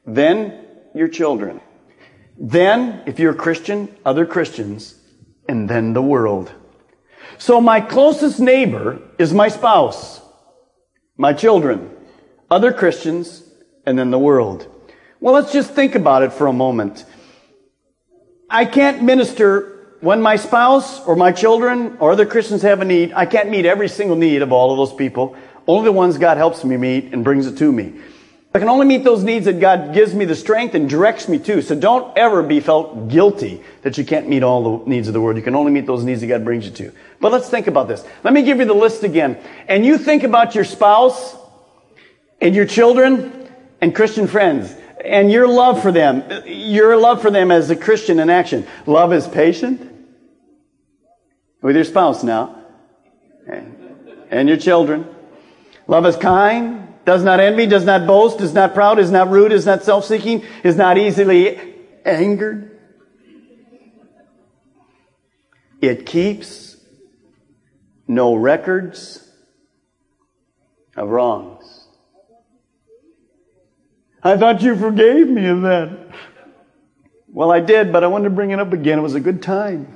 Then 0.04 0.60
your 0.94 1.08
children. 1.08 1.62
Then, 2.38 3.00
if 3.06 3.18
you're 3.18 3.32
a 3.32 3.42
Christian, 3.46 3.88
other 4.04 4.26
Christians, 4.26 4.94
and 5.48 5.70
then 5.70 5.94
the 5.94 6.02
world. 6.02 6.52
So 7.38 7.60
my 7.60 7.80
closest 7.80 8.40
neighbor 8.40 9.00
is 9.18 9.32
my 9.32 9.48
spouse, 9.48 10.20
my 11.16 11.32
children, 11.32 11.90
other 12.50 12.72
Christians, 12.72 13.42
and 13.84 13.98
then 13.98 14.10
the 14.10 14.18
world. 14.18 14.66
Well, 15.20 15.34
let's 15.34 15.52
just 15.52 15.72
think 15.72 15.94
about 15.94 16.22
it 16.22 16.32
for 16.32 16.46
a 16.46 16.52
moment. 16.52 17.04
I 18.48 18.64
can't 18.64 19.02
minister 19.02 19.96
when 20.00 20.20
my 20.22 20.36
spouse 20.36 21.00
or 21.06 21.16
my 21.16 21.32
children 21.32 21.96
or 22.00 22.12
other 22.12 22.26
Christians 22.26 22.62
have 22.62 22.80
a 22.80 22.84
need. 22.84 23.12
I 23.12 23.26
can't 23.26 23.50
meet 23.50 23.66
every 23.66 23.88
single 23.88 24.16
need 24.16 24.42
of 24.42 24.52
all 24.52 24.70
of 24.70 24.76
those 24.76 24.96
people. 24.96 25.36
Only 25.66 25.86
the 25.86 25.92
ones 25.92 26.18
God 26.18 26.36
helps 26.36 26.64
me 26.64 26.76
meet 26.76 27.12
and 27.12 27.24
brings 27.24 27.46
it 27.46 27.58
to 27.58 27.72
me. 27.72 28.00
I 28.56 28.58
can 28.58 28.70
only 28.70 28.86
meet 28.86 29.04
those 29.04 29.22
needs 29.22 29.44
that 29.44 29.60
God 29.60 29.92
gives 29.92 30.14
me 30.14 30.24
the 30.24 30.34
strength 30.34 30.74
and 30.74 30.88
directs 30.88 31.28
me 31.28 31.38
to. 31.40 31.60
So 31.60 31.74
don't 31.74 32.16
ever 32.16 32.42
be 32.42 32.60
felt 32.60 33.08
guilty 33.08 33.62
that 33.82 33.98
you 33.98 34.04
can't 34.04 34.30
meet 34.30 34.42
all 34.42 34.78
the 34.78 34.88
needs 34.88 35.08
of 35.08 35.14
the 35.14 35.20
world. 35.20 35.36
You 35.36 35.42
can 35.42 35.54
only 35.54 35.70
meet 35.70 35.84
those 35.84 36.04
needs 36.04 36.22
that 36.22 36.28
God 36.28 36.42
brings 36.42 36.64
you 36.64 36.70
to. 36.70 36.92
But 37.20 37.32
let's 37.32 37.50
think 37.50 37.66
about 37.66 37.86
this. 37.86 38.02
Let 38.24 38.32
me 38.32 38.40
give 38.42 38.58
you 38.58 38.64
the 38.64 38.72
list 38.72 39.02
again. 39.02 39.38
And 39.68 39.84
you 39.84 39.98
think 39.98 40.22
about 40.22 40.54
your 40.54 40.64
spouse 40.64 41.36
and 42.40 42.54
your 42.54 42.64
children 42.64 43.46
and 43.82 43.94
Christian 43.94 44.26
friends 44.26 44.74
and 45.04 45.30
your 45.30 45.46
love 45.46 45.82
for 45.82 45.92
them. 45.92 46.24
Your 46.46 46.96
love 46.96 47.20
for 47.20 47.30
them 47.30 47.50
as 47.50 47.68
a 47.68 47.76
Christian 47.76 48.18
in 48.20 48.30
action. 48.30 48.66
Love 48.86 49.12
is 49.12 49.28
patient 49.28 49.82
with 51.60 51.76
your 51.76 51.84
spouse 51.84 52.24
now 52.24 52.64
and 54.30 54.48
your 54.48 54.56
children. 54.56 55.06
Love 55.86 56.06
is 56.06 56.16
kind 56.16 56.85
does 57.06 57.22
not 57.22 57.38
envy, 57.40 57.66
does 57.66 57.84
not 57.84 58.06
boast, 58.06 58.40
is 58.40 58.52
not 58.52 58.74
proud, 58.74 58.98
is 58.98 59.12
not 59.12 59.30
rude, 59.30 59.52
is 59.52 59.64
not 59.64 59.84
self-seeking, 59.84 60.44
is 60.64 60.76
not 60.76 60.98
easily 60.98 61.74
angered. 62.04 62.78
It 65.80 66.04
keeps 66.04 66.76
no 68.08 68.34
records 68.34 69.30
of 70.96 71.08
wrongs. 71.08 71.86
I 74.22 74.36
thought 74.36 74.62
you 74.62 74.74
forgave 74.74 75.28
me 75.28 75.46
of 75.46 75.62
that. 75.62 76.08
Well, 77.28 77.52
I 77.52 77.60
did, 77.60 77.92
but 77.92 78.02
I 78.02 78.08
wanted 78.08 78.24
to 78.24 78.30
bring 78.30 78.50
it 78.50 78.58
up 78.58 78.72
again. 78.72 78.98
It 78.98 79.02
was 79.02 79.14
a 79.14 79.20
good 79.20 79.42
time. 79.42 79.92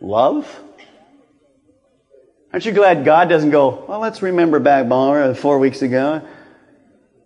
Love? 0.00 0.60
Aren't 2.52 2.66
you 2.66 2.72
glad 2.72 3.04
God 3.04 3.28
doesn't 3.28 3.50
go, 3.50 3.86
well, 3.88 4.00
let's 4.00 4.20
remember 4.20 4.58
back 4.58 4.86
four 5.36 5.58
weeks 5.58 5.80
ago? 5.80 6.26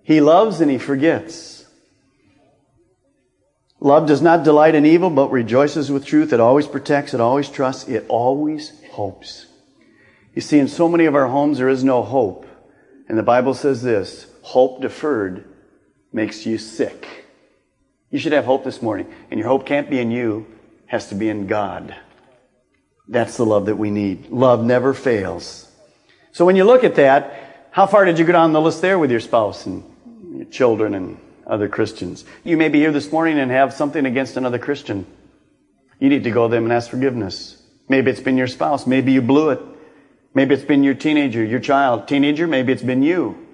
He 0.04 0.20
loves 0.20 0.60
and 0.60 0.70
he 0.70 0.78
forgets. 0.78 1.66
Love 3.80 4.06
does 4.06 4.22
not 4.22 4.44
delight 4.44 4.74
in 4.74 4.86
evil, 4.86 5.10
but 5.10 5.30
rejoices 5.30 5.90
with 5.90 6.06
truth. 6.06 6.32
It 6.32 6.40
always 6.40 6.66
protects. 6.66 7.12
It 7.12 7.20
always 7.20 7.48
trusts. 7.48 7.88
It 7.88 8.06
always 8.08 8.72
hopes. 8.92 9.46
You 10.34 10.42
see, 10.42 10.58
in 10.58 10.68
so 10.68 10.88
many 10.88 11.06
of 11.06 11.14
our 11.14 11.26
homes, 11.26 11.58
there 11.58 11.68
is 11.68 11.82
no 11.82 12.02
hope. 12.02 12.46
And 13.08 13.18
the 13.18 13.22
Bible 13.22 13.54
says 13.54 13.82
this 13.82 14.26
hope 14.42 14.80
deferred 14.80 15.44
makes 16.12 16.46
you 16.46 16.56
sick. 16.56 17.26
You 18.10 18.18
should 18.18 18.32
have 18.32 18.44
hope 18.44 18.64
this 18.64 18.80
morning. 18.80 19.12
And 19.30 19.40
your 19.40 19.48
hope 19.48 19.66
can't 19.66 19.90
be 19.90 19.98
in 19.98 20.10
you, 20.10 20.46
has 20.86 21.08
to 21.08 21.14
be 21.14 21.28
in 21.28 21.46
God. 21.46 21.96
That's 23.08 23.36
the 23.36 23.46
love 23.46 23.66
that 23.66 23.76
we 23.76 23.90
need. 23.90 24.30
Love 24.30 24.64
never 24.64 24.94
fails. 24.94 25.70
So 26.32 26.44
when 26.44 26.56
you 26.56 26.64
look 26.64 26.84
at 26.84 26.96
that, 26.96 27.68
how 27.70 27.86
far 27.86 28.04
did 28.04 28.18
you 28.18 28.24
go 28.24 28.32
down 28.32 28.52
the 28.52 28.60
list 28.60 28.82
there 28.82 28.98
with 28.98 29.10
your 29.10 29.20
spouse 29.20 29.66
and 29.66 29.84
your 30.34 30.46
children 30.46 30.94
and 30.94 31.18
other 31.46 31.68
Christians? 31.68 32.24
You 32.42 32.56
may 32.56 32.68
be 32.68 32.80
here 32.80 32.92
this 32.92 33.12
morning 33.12 33.38
and 33.38 33.50
have 33.50 33.72
something 33.72 34.04
against 34.04 34.36
another 34.36 34.58
Christian. 34.58 35.06
You 35.98 36.08
need 36.08 36.24
to 36.24 36.30
go 36.30 36.48
to 36.48 36.54
them 36.54 36.64
and 36.64 36.72
ask 36.72 36.90
forgiveness. 36.90 37.62
Maybe 37.88 38.10
it's 38.10 38.20
been 38.20 38.36
your 38.36 38.48
spouse. 38.48 38.86
Maybe 38.86 39.12
you 39.12 39.22
blew 39.22 39.50
it. 39.50 39.60
Maybe 40.36 40.54
it's 40.54 40.64
been 40.64 40.84
your 40.84 40.92
teenager, 40.92 41.42
your 41.42 41.60
child, 41.60 42.08
teenager, 42.08 42.46
maybe 42.46 42.70
it's 42.70 42.82
been 42.82 43.02
you. 43.02 43.46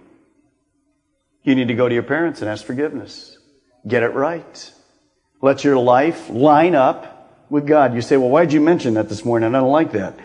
You 1.44 1.54
need 1.54 1.68
to 1.68 1.74
go 1.74 1.88
to 1.88 1.94
your 1.94 2.02
parents 2.02 2.40
and 2.40 2.50
ask 2.50 2.64
forgiveness. 2.64 3.38
Get 3.86 4.02
it 4.02 4.08
right. 4.08 4.72
Let 5.40 5.62
your 5.62 5.76
life 5.76 6.28
line 6.28 6.74
up 6.74 7.11
with 7.52 7.66
God. 7.66 7.94
You 7.94 8.00
say, 8.00 8.16
well, 8.16 8.30
why'd 8.30 8.50
you 8.50 8.62
mention 8.62 8.94
that 8.94 9.10
this 9.10 9.26
morning? 9.26 9.54
I 9.54 9.58
don't 9.58 9.70
like 9.70 9.92
that. 9.92 10.18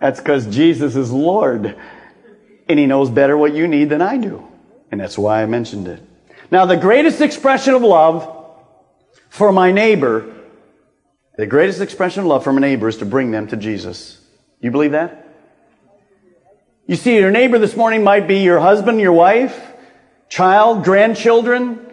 That's 0.00 0.20
because 0.20 0.46
Jesus 0.46 0.94
is 0.94 1.10
Lord. 1.10 1.76
And 2.68 2.78
He 2.78 2.86
knows 2.86 3.10
better 3.10 3.36
what 3.36 3.52
you 3.52 3.66
need 3.66 3.88
than 3.88 4.00
I 4.00 4.18
do. 4.18 4.46
And 4.92 5.00
that's 5.00 5.18
why 5.18 5.42
I 5.42 5.46
mentioned 5.46 5.88
it. 5.88 6.00
Now, 6.52 6.64
the 6.66 6.76
greatest 6.76 7.20
expression 7.20 7.74
of 7.74 7.82
love 7.82 8.54
for 9.30 9.50
my 9.50 9.72
neighbor, 9.72 10.32
the 11.36 11.46
greatest 11.46 11.80
expression 11.80 12.20
of 12.20 12.26
love 12.26 12.44
for 12.44 12.52
my 12.52 12.60
neighbor 12.60 12.86
is 12.86 12.98
to 12.98 13.04
bring 13.04 13.32
them 13.32 13.48
to 13.48 13.56
Jesus. 13.56 14.24
You 14.60 14.70
believe 14.70 14.92
that? 14.92 15.26
You 16.86 16.94
see, 16.94 17.16
your 17.16 17.32
neighbor 17.32 17.58
this 17.58 17.74
morning 17.74 18.04
might 18.04 18.28
be 18.28 18.44
your 18.44 18.60
husband, 18.60 19.00
your 19.00 19.12
wife, 19.12 19.60
child, 20.28 20.84
grandchildren, 20.84 21.84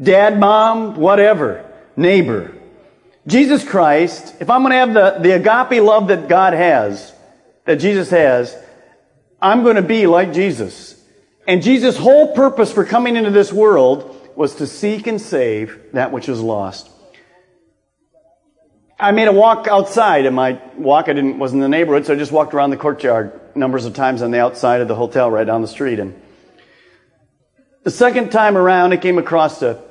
dad, 0.00 0.40
mom, 0.40 0.96
whatever, 0.96 1.70
neighbor. 1.94 2.53
Jesus 3.26 3.64
Christ, 3.64 4.34
if 4.40 4.50
I'm 4.50 4.62
going 4.62 4.72
to 4.72 4.76
have 4.76 4.94
the, 4.94 5.18
the 5.20 5.30
agape 5.36 5.82
love 5.82 6.08
that 6.08 6.28
God 6.28 6.52
has, 6.52 7.12
that 7.64 7.76
Jesus 7.76 8.10
has, 8.10 8.54
I'm 9.40 9.62
going 9.62 9.76
to 9.76 9.82
be 9.82 10.06
like 10.06 10.32
Jesus. 10.32 11.02
And 11.46 11.62
Jesus' 11.62 11.96
whole 11.96 12.34
purpose 12.34 12.72
for 12.72 12.84
coming 12.84 13.16
into 13.16 13.30
this 13.30 13.52
world 13.52 14.10
was 14.36 14.56
to 14.56 14.66
seek 14.66 15.06
and 15.06 15.20
save 15.20 15.92
that 15.92 16.12
which 16.12 16.28
is 16.28 16.40
lost. 16.40 16.90
I 18.98 19.10
made 19.10 19.28
a 19.28 19.32
walk 19.32 19.66
outside, 19.66 20.24
and 20.24 20.36
my 20.36 20.60
walk 20.76 21.08
I 21.08 21.14
didn't 21.14 21.38
wasn't 21.38 21.62
in 21.62 21.70
the 21.70 21.76
neighborhood, 21.76 22.06
so 22.06 22.14
I 22.14 22.16
just 22.16 22.32
walked 22.32 22.54
around 22.54 22.70
the 22.70 22.76
courtyard 22.76 23.56
numbers 23.56 23.86
of 23.86 23.94
times 23.94 24.22
on 24.22 24.30
the 24.30 24.40
outside 24.40 24.80
of 24.80 24.88
the 24.88 24.94
hotel 24.94 25.30
right 25.30 25.46
down 25.46 25.62
the 25.62 25.68
street. 25.68 25.98
And 25.98 26.20
the 27.82 27.90
second 27.90 28.30
time 28.30 28.56
around, 28.56 28.92
I 28.92 28.96
came 28.96 29.18
across 29.18 29.62
a 29.62 29.82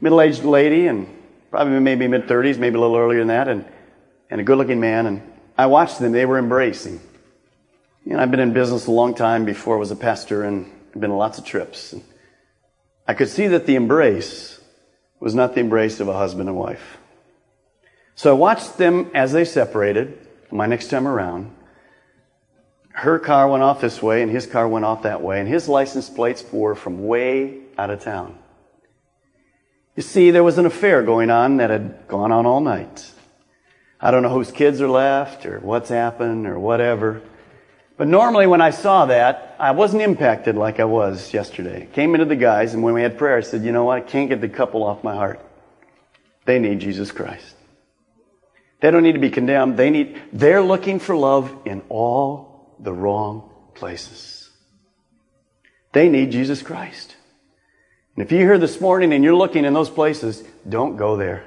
middle-aged 0.00 0.44
lady, 0.44 0.86
and 0.86 1.08
probably 1.52 1.78
maybe 1.78 2.08
mid 2.08 2.26
thirties, 2.26 2.58
maybe 2.58 2.76
a 2.76 2.80
little 2.80 2.96
earlier 2.96 3.20
than 3.20 3.28
that, 3.28 3.46
and 3.46 3.64
and 4.30 4.40
a 4.40 4.44
good-looking 4.44 4.80
man. 4.80 5.06
And 5.06 5.22
I 5.56 5.66
watched 5.66 6.00
them; 6.00 6.10
they 6.10 6.26
were 6.26 6.38
embracing. 6.38 7.00
You 8.04 8.14
know, 8.14 8.18
I've 8.18 8.32
been 8.32 8.40
in 8.40 8.52
business 8.52 8.88
a 8.88 8.90
long 8.90 9.14
time 9.14 9.44
before 9.44 9.76
I 9.76 9.78
was 9.78 9.92
a 9.92 9.96
pastor, 9.96 10.42
and 10.42 10.68
been 10.98 11.12
on 11.12 11.16
lots 11.16 11.38
of 11.38 11.44
trips. 11.44 11.92
And 11.92 12.02
I 13.06 13.14
could 13.14 13.28
see 13.28 13.46
that 13.48 13.66
the 13.66 13.76
embrace 13.76 14.58
was 15.20 15.34
not 15.34 15.54
the 15.54 15.60
embrace 15.60 16.00
of 16.00 16.08
a 16.08 16.12
husband 16.12 16.48
and 16.48 16.58
wife. 16.58 16.98
So 18.16 18.30
I 18.30 18.34
watched 18.34 18.78
them 18.78 19.10
as 19.14 19.32
they 19.32 19.44
separated. 19.44 20.18
My 20.50 20.66
next 20.66 20.88
time 20.88 21.08
around, 21.08 21.54
her 22.90 23.18
car 23.18 23.48
went 23.48 23.62
off 23.62 23.80
this 23.80 24.02
way 24.02 24.20
and 24.22 24.30
his 24.30 24.46
car 24.46 24.68
went 24.68 24.84
off 24.84 25.02
that 25.02 25.22
way, 25.22 25.38
and 25.38 25.48
his 25.48 25.68
license 25.68 26.10
plates 26.10 26.44
were 26.52 26.74
from 26.74 27.06
way 27.06 27.60
out 27.78 27.90
of 27.90 28.02
town. 28.02 28.38
You 29.96 30.02
see, 30.02 30.30
there 30.30 30.44
was 30.44 30.58
an 30.58 30.66
affair 30.66 31.02
going 31.02 31.30
on 31.30 31.58
that 31.58 31.70
had 31.70 32.08
gone 32.08 32.32
on 32.32 32.46
all 32.46 32.60
night. 32.60 33.10
I 34.00 34.10
don't 34.10 34.22
know 34.22 34.30
whose 34.30 34.50
kids 34.50 34.80
are 34.80 34.88
left 34.88 35.44
or 35.46 35.60
what's 35.60 35.90
happened 35.90 36.46
or 36.46 36.58
whatever. 36.58 37.22
But 37.96 38.08
normally 38.08 38.46
when 38.46 38.60
I 38.60 38.70
saw 38.70 39.06
that, 39.06 39.54
I 39.60 39.72
wasn't 39.72 40.02
impacted 40.02 40.56
like 40.56 40.80
I 40.80 40.84
was 40.84 41.32
yesterday. 41.32 41.88
Came 41.92 42.14
into 42.14 42.24
the 42.24 42.36
guys, 42.36 42.74
and 42.74 42.82
when 42.82 42.94
we 42.94 43.02
had 43.02 43.18
prayer, 43.18 43.36
I 43.36 43.42
said, 43.42 43.62
you 43.62 43.70
know 43.70 43.84
what? 43.84 43.98
I 43.98 44.00
can't 44.00 44.28
get 44.28 44.40
the 44.40 44.48
couple 44.48 44.82
off 44.82 45.04
my 45.04 45.14
heart. 45.14 45.40
They 46.46 46.58
need 46.58 46.80
Jesus 46.80 47.12
Christ. 47.12 47.54
They 48.80 48.90
don't 48.90 49.04
need 49.04 49.12
to 49.12 49.20
be 49.20 49.30
condemned. 49.30 49.76
They 49.76 49.90
need, 49.90 50.20
they're 50.32 50.62
looking 50.62 50.98
for 50.98 51.14
love 51.14 51.56
in 51.64 51.82
all 51.88 52.74
the 52.80 52.92
wrong 52.92 53.50
places. 53.74 54.50
They 55.92 56.08
need 56.08 56.32
Jesus 56.32 56.62
Christ. 56.62 57.14
And 58.16 58.24
if 58.24 58.30
you're 58.30 58.40
here 58.40 58.58
this 58.58 58.80
morning 58.80 59.12
and 59.12 59.24
you're 59.24 59.34
looking 59.34 59.64
in 59.64 59.72
those 59.72 59.90
places, 59.90 60.42
don't 60.68 60.96
go 60.96 61.16
there. 61.16 61.44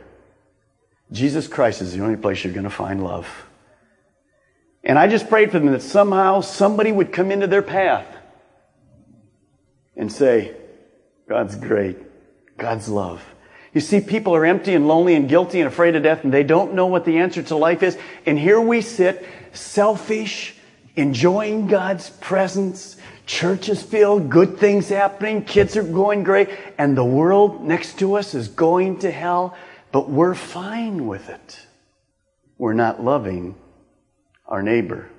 Jesus 1.11 1.47
Christ 1.47 1.81
is 1.81 1.93
the 1.93 2.03
only 2.03 2.17
place 2.17 2.43
you're 2.43 2.53
going 2.53 2.63
to 2.63 2.69
find 2.69 3.03
love. 3.03 3.27
And 4.83 4.97
I 4.97 5.07
just 5.07 5.29
prayed 5.29 5.51
for 5.51 5.59
them 5.59 5.71
that 5.71 5.81
somehow 5.81 6.41
somebody 6.41 6.91
would 6.91 7.11
come 7.11 7.31
into 7.31 7.47
their 7.47 7.61
path 7.61 8.07
and 9.95 10.11
say, 10.11 10.55
God's 11.27 11.55
great. 11.55 11.97
God's 12.57 12.87
love. 12.89 13.23
You 13.73 13.81
see, 13.81 13.99
people 13.99 14.35
are 14.35 14.45
empty 14.45 14.73
and 14.73 14.87
lonely 14.87 15.15
and 15.15 15.27
guilty 15.27 15.59
and 15.59 15.67
afraid 15.67 15.95
of 15.95 16.03
death, 16.03 16.23
and 16.23 16.33
they 16.33 16.43
don't 16.43 16.73
know 16.73 16.85
what 16.85 17.03
the 17.03 17.17
answer 17.17 17.43
to 17.43 17.57
life 17.57 17.83
is. 17.83 17.97
And 18.25 18.39
here 18.39 18.61
we 18.61 18.81
sit, 18.81 19.27
selfish, 19.51 20.54
enjoying 20.95 21.67
God's 21.67 22.09
presence. 22.09 22.97
Church 23.25 23.69
is 23.69 23.81
filled, 23.81 24.29
good 24.29 24.59
things 24.59 24.89
happening, 24.89 25.43
kids 25.43 25.75
are 25.75 25.83
going 25.83 26.23
great, 26.23 26.49
and 26.77 26.95
the 26.95 27.03
world 27.03 27.63
next 27.63 27.99
to 27.99 28.15
us 28.15 28.35
is 28.35 28.47
going 28.47 28.99
to 28.99 29.11
hell, 29.11 29.57
but 29.91 30.09
we're 30.09 30.35
fine 30.35 31.07
with 31.07 31.29
it. 31.29 31.65
We're 32.57 32.73
not 32.73 33.03
loving 33.03 33.55
our 34.47 34.61
neighbor 34.61 35.09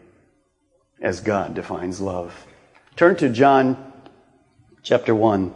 as 1.01 1.21
God 1.21 1.55
defines 1.55 2.01
love. 2.01 2.47
Turn 2.95 3.17
to 3.17 3.29
John 3.29 3.93
chapter 4.83 5.15
1. 5.15 5.53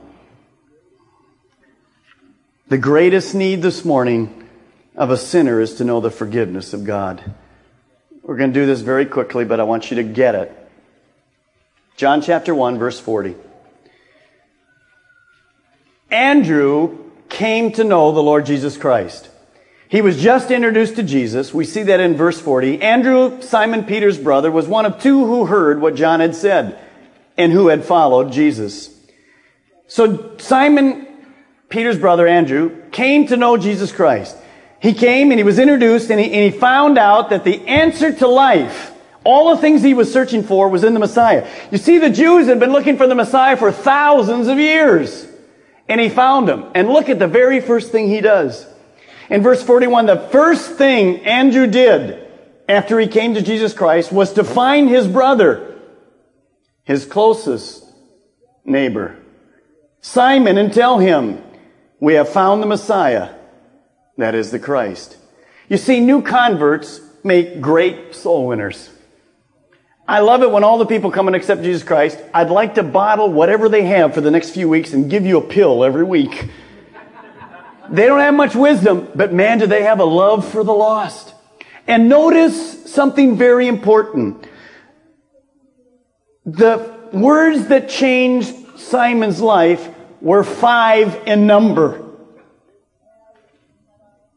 The 2.69 2.79
greatest 2.79 3.35
need 3.35 3.63
this 3.63 3.85
morning 3.85 4.49
of 4.95 5.11
a 5.11 5.17
sinner 5.17 5.61
is 5.61 5.75
to 5.75 5.85
know 5.85 6.01
the 6.01 6.11
forgiveness 6.11 6.73
of 6.73 6.85
God. 6.85 7.35
We're 8.31 8.37
going 8.37 8.53
to 8.53 8.61
do 8.61 8.65
this 8.65 8.81
very 8.81 9.07
quickly, 9.07 9.45
but 9.45 9.59
I 9.59 9.65
want 9.65 9.91
you 9.91 9.97
to 9.97 10.05
get 10.05 10.37
it. 10.37 10.57
John 11.97 12.23
chapter 12.23 12.55
1, 12.55 12.79
verse 12.79 13.01
40. 13.01 13.35
Andrew 16.13 17.11
came 17.29 17.73
to 17.73 17.83
know 17.83 18.13
the 18.13 18.23
Lord 18.23 18.47
Jesus 18.47 18.77
Christ. 18.77 19.29
He 19.89 20.01
was 20.01 20.23
just 20.23 20.53
introduced 20.53 20.95
to 20.95 21.03
Jesus. 21.03 21.53
We 21.53 21.65
see 21.65 21.83
that 21.83 21.99
in 21.99 22.15
verse 22.15 22.41
40. 22.41 22.81
Andrew, 22.81 23.43
Simon 23.43 23.83
Peter's 23.83 24.17
brother, 24.17 24.53
was 24.53 24.69
one 24.69 24.87
of 24.87 25.03
two 25.03 25.27
who 25.27 25.47
heard 25.47 25.81
what 25.81 25.97
John 25.97 26.21
had 26.21 26.37
said 26.37 26.79
and 27.37 27.51
who 27.51 27.67
had 27.67 27.85
followed 27.85 28.31
Jesus. 28.31 28.97
So 29.89 30.37
Simon 30.39 31.09
Peter's 31.69 31.99
brother 31.99 32.29
Andrew, 32.29 32.81
came 32.93 33.27
to 33.27 33.37
know 33.37 33.57
Jesus 33.57 33.91
Christ. 33.91 34.37
He 34.81 34.95
came 34.95 35.31
and 35.31 35.39
he 35.39 35.45
was 35.45 35.59
introduced 35.59 36.11
and 36.11 36.19
he, 36.19 36.27
and 36.33 36.53
he 36.53 36.59
found 36.59 36.99
out 36.99 37.31
that 37.31 37.45
the 37.45 37.67
answer 37.69 38.13
to 38.15 38.27
life, 38.27 38.93
all 39.25 39.55
the 39.55 39.61
things 39.61 39.83
he 39.83 39.95
was 39.95 40.13
searching 40.13 40.43
for 40.43 40.69
was 40.69 40.85
in 40.85 40.95
the 40.95 41.01
Messiah. 41.01 41.47
You 41.71 41.79
see, 41.79 41.99
the 41.99 42.11
Jews 42.11 42.47
had 42.47 42.59
been 42.59 42.73
looking 42.73 42.97
for 42.97 43.07
the 43.07 43.15
Messiah 43.15 43.57
for 43.57 43.71
thousands 43.71 44.49
of 44.49 44.59
years. 44.59 45.27
And 45.87 46.01
he 46.01 46.09
found 46.09 46.49
him. 46.49 46.65
And 46.75 46.89
look 46.89 47.09
at 47.09 47.19
the 47.19 47.29
very 47.29 47.61
first 47.61 47.93
thing 47.93 48.09
he 48.09 48.21
does. 48.21 48.67
In 49.29 49.43
verse 49.43 49.63
41, 49.63 50.07
the 50.07 50.17
first 50.17 50.77
thing 50.77 51.27
Andrew 51.27 51.67
did 51.67 52.27
after 52.69 52.99
he 52.99 53.09
came 53.09 53.35
to 53.35 53.43
Jesus 53.43 53.75
Christ 53.75 54.13
was 54.13 54.33
to 54.35 54.45
find 54.45 54.89
his 54.89 55.07
brother, 55.07 55.79
his 56.85 57.05
closest 57.05 57.85
neighbor, 58.65 59.19
Simon, 60.01 60.57
and 60.57 60.73
tell 60.73 60.99
him, 60.99 61.43
we 61.99 62.15
have 62.15 62.29
found 62.29 62.63
the 62.63 62.67
Messiah, 62.67 63.35
that 64.21 64.35
is 64.35 64.51
the 64.51 64.59
Christ. 64.59 65.17
You 65.69 65.77
see, 65.77 66.01
new 66.01 66.23
converts 66.23 67.01
make 67.23 67.61
great 67.61 68.15
soul 68.15 68.47
winners. 68.47 68.91
I 70.09 70.19
love 70.19 70.43
it 70.43 70.51
when 70.51 70.65
all 70.65 70.79
the 70.79 70.87
people 70.87 71.13
come 71.13 71.29
and 71.29 71.37
accept 71.37 71.63
Jesus 71.63 71.85
Christ. 71.85 72.19
I'd 72.35 72.51
like 72.51 72.75
to 72.75 72.83
bottle 72.83 73.33
whatever 73.33 73.69
they 73.69 73.85
have 73.85 74.13
for 74.13 74.21
the 74.21 74.31
next 74.31 74.51
few 74.51 74.69
weeks 74.69 74.93
and 74.93 75.09
give 75.09 75.25
you 75.25 75.39
a 75.39 75.41
pill 75.41 75.85
every 75.85 76.03
week. 76.03 76.49
They 77.89 78.07
don't 78.07 78.19
have 78.21 78.35
much 78.35 78.55
wisdom, 78.55 79.09
but 79.15 79.33
man, 79.33 79.59
do 79.59 79.67
they 79.67 79.85
have 79.85 80.01
a 80.01 80.05
love 80.05 80.49
for 80.51 80.65
the 80.65 80.73
lost. 80.73 81.35
And 81.87 82.09
notice 82.09 82.93
something 82.93 83.37
very 83.37 83.69
important. 83.69 84.47
The 86.45 86.93
words 87.13 87.69
that 87.69 87.89
changed 87.89 88.55
Simon's 88.79 89.41
life 89.41 89.89
were 90.21 90.43
five 90.43 91.23
in 91.27 91.47
number. 91.47 92.10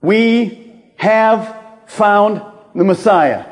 We 0.04 0.84
have 0.98 1.58
found 1.88 2.42
the 2.76 2.84
Messiah. 2.84 3.46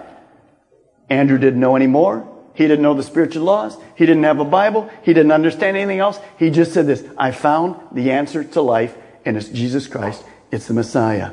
Andrew 1.09 1.37
didn't 1.37 1.59
know 1.59 1.75
any 1.75 1.87
more. 1.87 2.27
He 2.53 2.67
didn't 2.67 2.83
know 2.83 2.93
the 2.93 3.03
spiritual 3.03 3.45
laws. 3.45 3.77
He 3.95 4.05
didn't 4.05 4.23
have 4.23 4.39
a 4.39 4.45
Bible. 4.45 4.89
He 5.03 5.13
didn't 5.13 5.31
understand 5.31 5.77
anything 5.77 5.99
else. 5.99 6.19
He 6.37 6.49
just 6.49 6.73
said 6.73 6.87
this 6.87 7.03
I 7.17 7.31
found 7.31 7.77
the 7.93 8.11
answer 8.11 8.43
to 8.43 8.61
life, 8.61 8.95
and 9.25 9.37
it's 9.37 9.47
Jesus 9.47 9.87
Christ. 9.87 10.23
It's 10.51 10.67
the 10.67 10.73
Messiah. 10.73 11.31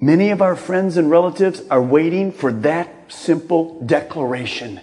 Many 0.00 0.30
of 0.30 0.42
our 0.42 0.56
friends 0.56 0.96
and 0.96 1.08
relatives 1.08 1.62
are 1.70 1.80
waiting 1.80 2.32
for 2.32 2.52
that 2.52 3.12
simple 3.12 3.80
declaration. 3.82 4.80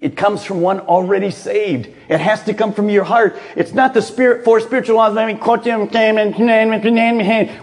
It 0.00 0.16
comes 0.16 0.44
from 0.44 0.60
one 0.60 0.80
already 0.80 1.30
saved. 1.30 1.88
It 2.08 2.20
has 2.20 2.44
to 2.44 2.54
come 2.54 2.72
from 2.72 2.90
your 2.90 3.04
heart. 3.04 3.38
It's 3.56 3.72
not 3.72 3.94
the 3.94 4.02
spirit, 4.02 4.44
four 4.44 4.60
spiritual 4.60 4.96
laws. 4.96 5.14
Let 5.14 5.26
me 5.26 5.34
quote 5.34 5.64
them. 5.64 5.88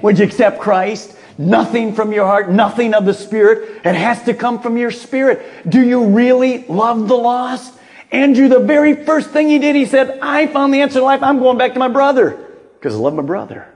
Would 0.02 0.20
you 0.20 0.26
accept 0.26 0.60
Christ? 0.60 1.18
nothing 1.38 1.94
from 1.94 2.12
your 2.12 2.26
heart, 2.26 2.50
nothing 2.50 2.94
of 2.94 3.06
the 3.06 3.14
Spirit. 3.14 3.82
It 3.84 3.96
has 3.96 4.24
to 4.24 4.34
come 4.34 4.62
from 4.62 4.78
your 4.78 4.92
spirit. 4.92 5.70
Do 5.70 5.82
you 5.82 6.08
really 6.08 6.66
love 6.66 7.08
the 7.08 7.16
lost? 7.16 7.74
Andrew, 8.12 8.48
the 8.48 8.60
very 8.60 9.06
first 9.06 9.30
thing 9.32 9.48
he 9.48 9.60
did, 9.60 9.76
he 9.76 9.86
said, 9.86 10.20
I 10.22 10.48
found 10.48 10.74
the 10.74 10.82
answer 10.82 11.00
to 11.00 11.06
life. 11.06 11.24
I'm 11.24 11.40
going 11.40 11.58
back 11.58 11.74
to 11.74 11.80
my 11.80 11.88
brother 11.88 12.32
because 12.78 12.96
I 12.96 12.98
love 12.98 13.14
my 13.14 13.24
brother. 13.24 13.68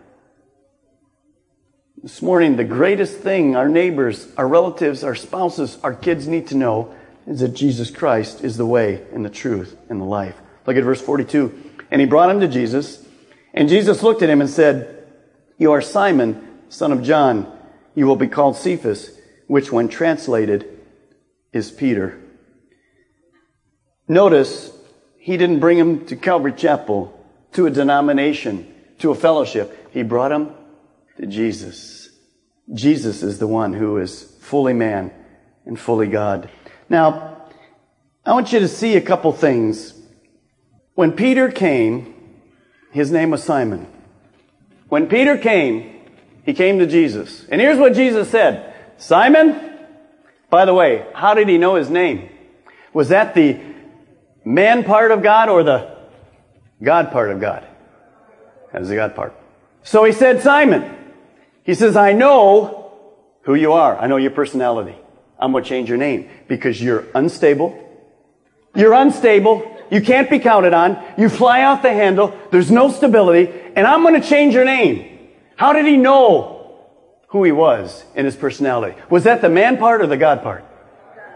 This 2.04 2.22
morning, 2.22 2.56
the 2.56 2.64
greatest 2.64 3.18
thing 3.20 3.56
our 3.56 3.70
neighbors, 3.70 4.28
our 4.38 4.48
relatives, 4.48 5.04
our 5.04 5.16
spouses, 5.16 5.78
our 5.84 5.94
kids 5.94 6.28
need 6.28 6.48
to 6.48 6.56
know 6.56 6.94
is 7.28 7.40
that 7.40 7.50
Jesus 7.50 7.90
Christ 7.90 8.44
is 8.44 8.58
the 8.58 8.66
way 8.66 9.06
and 9.14 9.26
the 9.26 9.30
truth 9.30 9.76
and 9.90 10.00
the 10.00 10.06
life. 10.06 10.36
Look 10.66 10.78
at 10.78 10.84
verse 10.84 11.02
42. 11.02 11.72
And 11.92 12.02
he 12.02 12.08
brought 12.08 12.30
him 12.30 12.40
to 12.40 12.48
Jesus, 12.48 13.06
and 13.54 13.70
Jesus 13.70 14.04
looked 14.04 14.22
at 14.22 14.30
him 14.30 14.42
and 14.42 14.50
said, 14.50 15.08
You 15.58 15.72
are 15.72 15.82
Simon, 15.82 16.60
son 16.70 16.92
of 16.92 17.04
John. 17.04 17.52
You 17.94 18.08
will 18.08 18.16
be 18.16 18.28
called 18.28 18.58
Cephas, 18.58 19.12
which 19.48 19.72
when 19.72 19.88
translated 19.88 20.68
is 21.54 21.72
Peter. 21.72 22.22
Notice, 24.08 24.72
he 25.18 25.38
didn't 25.38 25.60
bring 25.60 25.78
him 25.78 26.06
to 26.08 26.16
Calvary 26.16 26.54
Chapel, 26.54 27.12
to 27.54 27.66
a 27.66 27.72
denomination, 27.72 28.72
to 29.00 29.12
a 29.12 29.16
fellowship. 29.16 29.90
He 29.92 30.04
brought 30.04 30.32
him 30.32 30.52
to 31.18 31.26
Jesus. 31.26 32.10
Jesus 32.74 33.24
is 33.24 33.40
the 33.40 33.48
one 33.48 33.74
who 33.74 33.98
is 33.98 34.24
fully 34.42 34.74
man 34.74 35.12
and 35.66 35.80
fully 35.80 36.08
God. 36.08 36.50
Now, 36.90 37.48
I 38.26 38.34
want 38.34 38.52
you 38.54 38.60
to 38.60 38.68
see 38.68 38.96
a 38.96 39.02
couple 39.02 39.32
things. 39.32 39.94
When 40.94 41.12
Peter 41.12 41.52
came, 41.52 42.14
his 42.92 43.12
name 43.12 43.32
was 43.32 43.44
Simon. 43.44 43.88
When 44.90 45.08
Peter 45.08 45.38
came, 45.38 46.02
he 46.44 46.54
came 46.54 46.80
to 46.80 46.88
Jesus. 46.88 47.46
And 47.50 47.60
here's 47.60 47.78
what 47.78 47.94
Jesus 47.94 48.30
said 48.30 48.74
Simon, 48.98 49.78
by 50.50 50.66
the 50.66 50.74
way, 50.74 51.06
how 51.14 51.34
did 51.34 51.50
he 51.50 51.58
know 51.58 51.76
his 51.76 51.90
name? 51.90 52.30
Was 52.94 53.10
that 53.10 53.34
the 53.34 53.60
man 54.46 54.84
part 54.84 55.12
of 55.12 55.22
God 55.22 55.50
or 55.50 55.64
the 55.64 55.98
God 56.82 57.12
part 57.12 57.32
of 57.32 57.42
God? 57.42 57.68
That 58.72 58.80
was 58.80 58.90
the 58.90 58.96
God 58.96 59.16
part. 59.16 59.36
So 59.84 60.04
he 60.04 60.12
said, 60.12 60.42
Simon, 60.42 60.96
he 61.64 61.74
says, 61.74 61.96
I 61.96 62.14
know 62.14 62.94
who 63.42 63.56
you 63.56 63.74
are. 63.74 63.98
I 63.98 64.08
know 64.08 64.18
your 64.18 64.32
personality. 64.32 64.96
I'm 65.40 65.52
going 65.52 65.64
to 65.64 65.70
change 65.70 65.90
your 65.90 65.98
name 65.98 66.30
because 66.48 66.82
you're 66.82 67.06
unstable. 67.14 67.82
You're 68.76 68.94
unstable. 68.94 69.72
You 69.90 70.02
can't 70.02 70.30
be 70.30 70.40
counted 70.40 70.74
on. 70.74 71.02
You 71.18 71.30
fly 71.30 71.64
off 71.64 71.82
the 71.82 71.94
handle. 71.94 72.38
There's 72.52 72.72
no 72.72 72.92
stability. 72.92 73.52
And 73.76 73.86
I'm 73.86 74.02
going 74.02 74.20
to 74.20 74.28
change 74.28 74.54
your 74.54 74.66
name. 74.66 75.30
How 75.56 75.74
did 75.74 75.86
he 75.86 75.98
know 75.98 76.78
who 77.28 77.44
he 77.44 77.52
was 77.52 78.04
in 78.16 78.26
his 78.26 78.36
personality? 78.36 79.00
Was 79.10 79.24
that 79.24 79.42
the 79.42 79.50
man 79.50 79.78
part 79.78 80.02
or 80.02 80.08
the 80.08 80.18
God 80.18 80.42
part? 80.42 80.66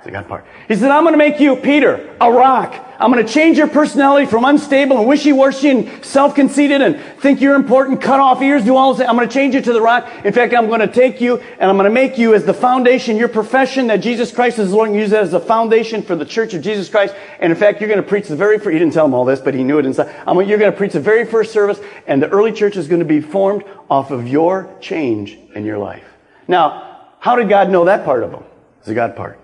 The 0.04 0.12
God 0.12 0.28
part. 0.30 0.46
He 0.68 0.76
said, 0.76 0.92
I'm 0.92 1.04
going 1.04 1.14
to 1.14 1.18
make 1.18 1.42
you, 1.42 1.58
Peter, 1.58 2.16
a 2.22 2.32
rock. 2.32 2.86
I'm 3.00 3.12
going 3.12 3.26
to 3.26 3.32
change 3.32 3.58
your 3.58 3.68
personality 3.68 4.26
from 4.26 4.46
unstable 4.46 4.98
and 4.98 5.08
wishy-washy 5.08 5.70
and 5.70 6.06
self-conceited 6.06 6.82
and 6.82 7.00
think 7.22 7.42
you're 7.42 7.56
important, 7.56 8.02
cut 8.02 8.20
off 8.20 8.42
ears, 8.42 8.64
do 8.64 8.76
all 8.76 8.94
this. 8.94 9.08
I'm 9.08 9.16
going 9.18 9.28
to 9.28 9.34
change 9.34 9.56
you 9.56 9.62
to 9.62 9.74
the 9.74 9.82
rock. 9.82 10.10
In 10.26 10.32
fact, 10.32 10.54
I'm 10.54 10.68
going 10.68 10.80
to 10.80 10.88
take 10.88 11.20
you 11.20 11.38
and 11.38 11.70
I'm 11.70 11.76
going 11.76 11.84
to 11.86 11.94
make 11.94 12.18
you 12.18 12.34
as 12.34 12.46
the 12.46 12.54
foundation, 12.54 13.18
your 13.18 13.28
profession 13.28 13.88
that 13.88 13.98
Jesus 13.98 14.32
Christ 14.32 14.58
is 14.58 14.72
Lord, 14.72 14.90
and 14.90 14.98
use 14.98 15.10
that 15.10 15.24
as 15.24 15.32
the 15.32 15.40
foundation 15.40 16.02
for 16.02 16.16
the 16.16 16.26
church 16.26 16.54
of 16.54 16.62
Jesus 16.62 16.88
Christ. 16.90 17.14
And 17.40 17.52
in 17.52 17.58
fact, 17.58 17.82
you're 17.82 17.90
going 17.90 18.02
to 18.02 18.08
preach 18.08 18.28
the 18.28 18.38
very 18.38 18.58
first, 18.58 18.72
he 18.72 18.80
didn't 18.80 18.94
tell 18.94 19.06
him 19.06 19.14
all 19.14 19.26
this, 19.26 19.42
but 19.42 19.54
he 19.54 19.64
knew 19.64 19.80
it 19.80 19.86
inside. 19.86 20.14
I'm, 20.26 20.38
you're 20.42 20.58
going 20.58 20.72
to 20.72 20.78
preach 20.78 20.94
the 20.94 21.02
very 21.02 21.26
first 21.26 21.52
service 21.52 21.80
and 22.08 22.24
the 22.24 22.30
early 22.30 22.54
church 22.54 22.78
is 22.78 22.88
going 22.88 23.00
to 23.00 23.06
be 23.06 23.20
formed 23.20 23.64
off 23.90 24.12
of 24.12 24.28
your 24.30 24.74
change 24.80 25.38
in 25.56 25.66
your 25.66 25.78
life. 25.78 26.06
Now, 26.48 27.08
how 27.20 27.36
did 27.36 27.50
God 27.50 27.70
know 27.70 27.86
that 27.86 28.06
part 28.06 28.24
of 28.24 28.32
him? 28.32 28.44
It's 28.78 28.88
the 28.88 28.94
God 28.94 29.16
part. 29.16 29.40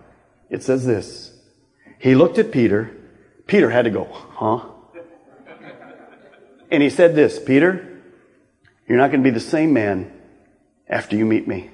It 0.56 0.64
says 0.64 0.86
this. 0.86 1.32
He 2.00 2.16
looked 2.16 2.40
at 2.40 2.52
Peter 2.52 2.96
Peter 3.48 3.70
had 3.70 3.86
to 3.86 3.92
go, 3.92 4.06
huh? 4.06 4.66
And 6.72 6.82
he 6.82 6.90
said 6.90 7.16
this, 7.16 7.40
Peter, 7.40 8.02
you're 8.88 8.98
not 8.98 9.12
going 9.12 9.24
to 9.24 9.30
be 9.30 9.34
the 9.34 9.40
same 9.40 9.72
man 9.72 10.12
after 10.90 11.16
you 11.16 11.26
meet 11.26 11.48
me. 11.48 11.70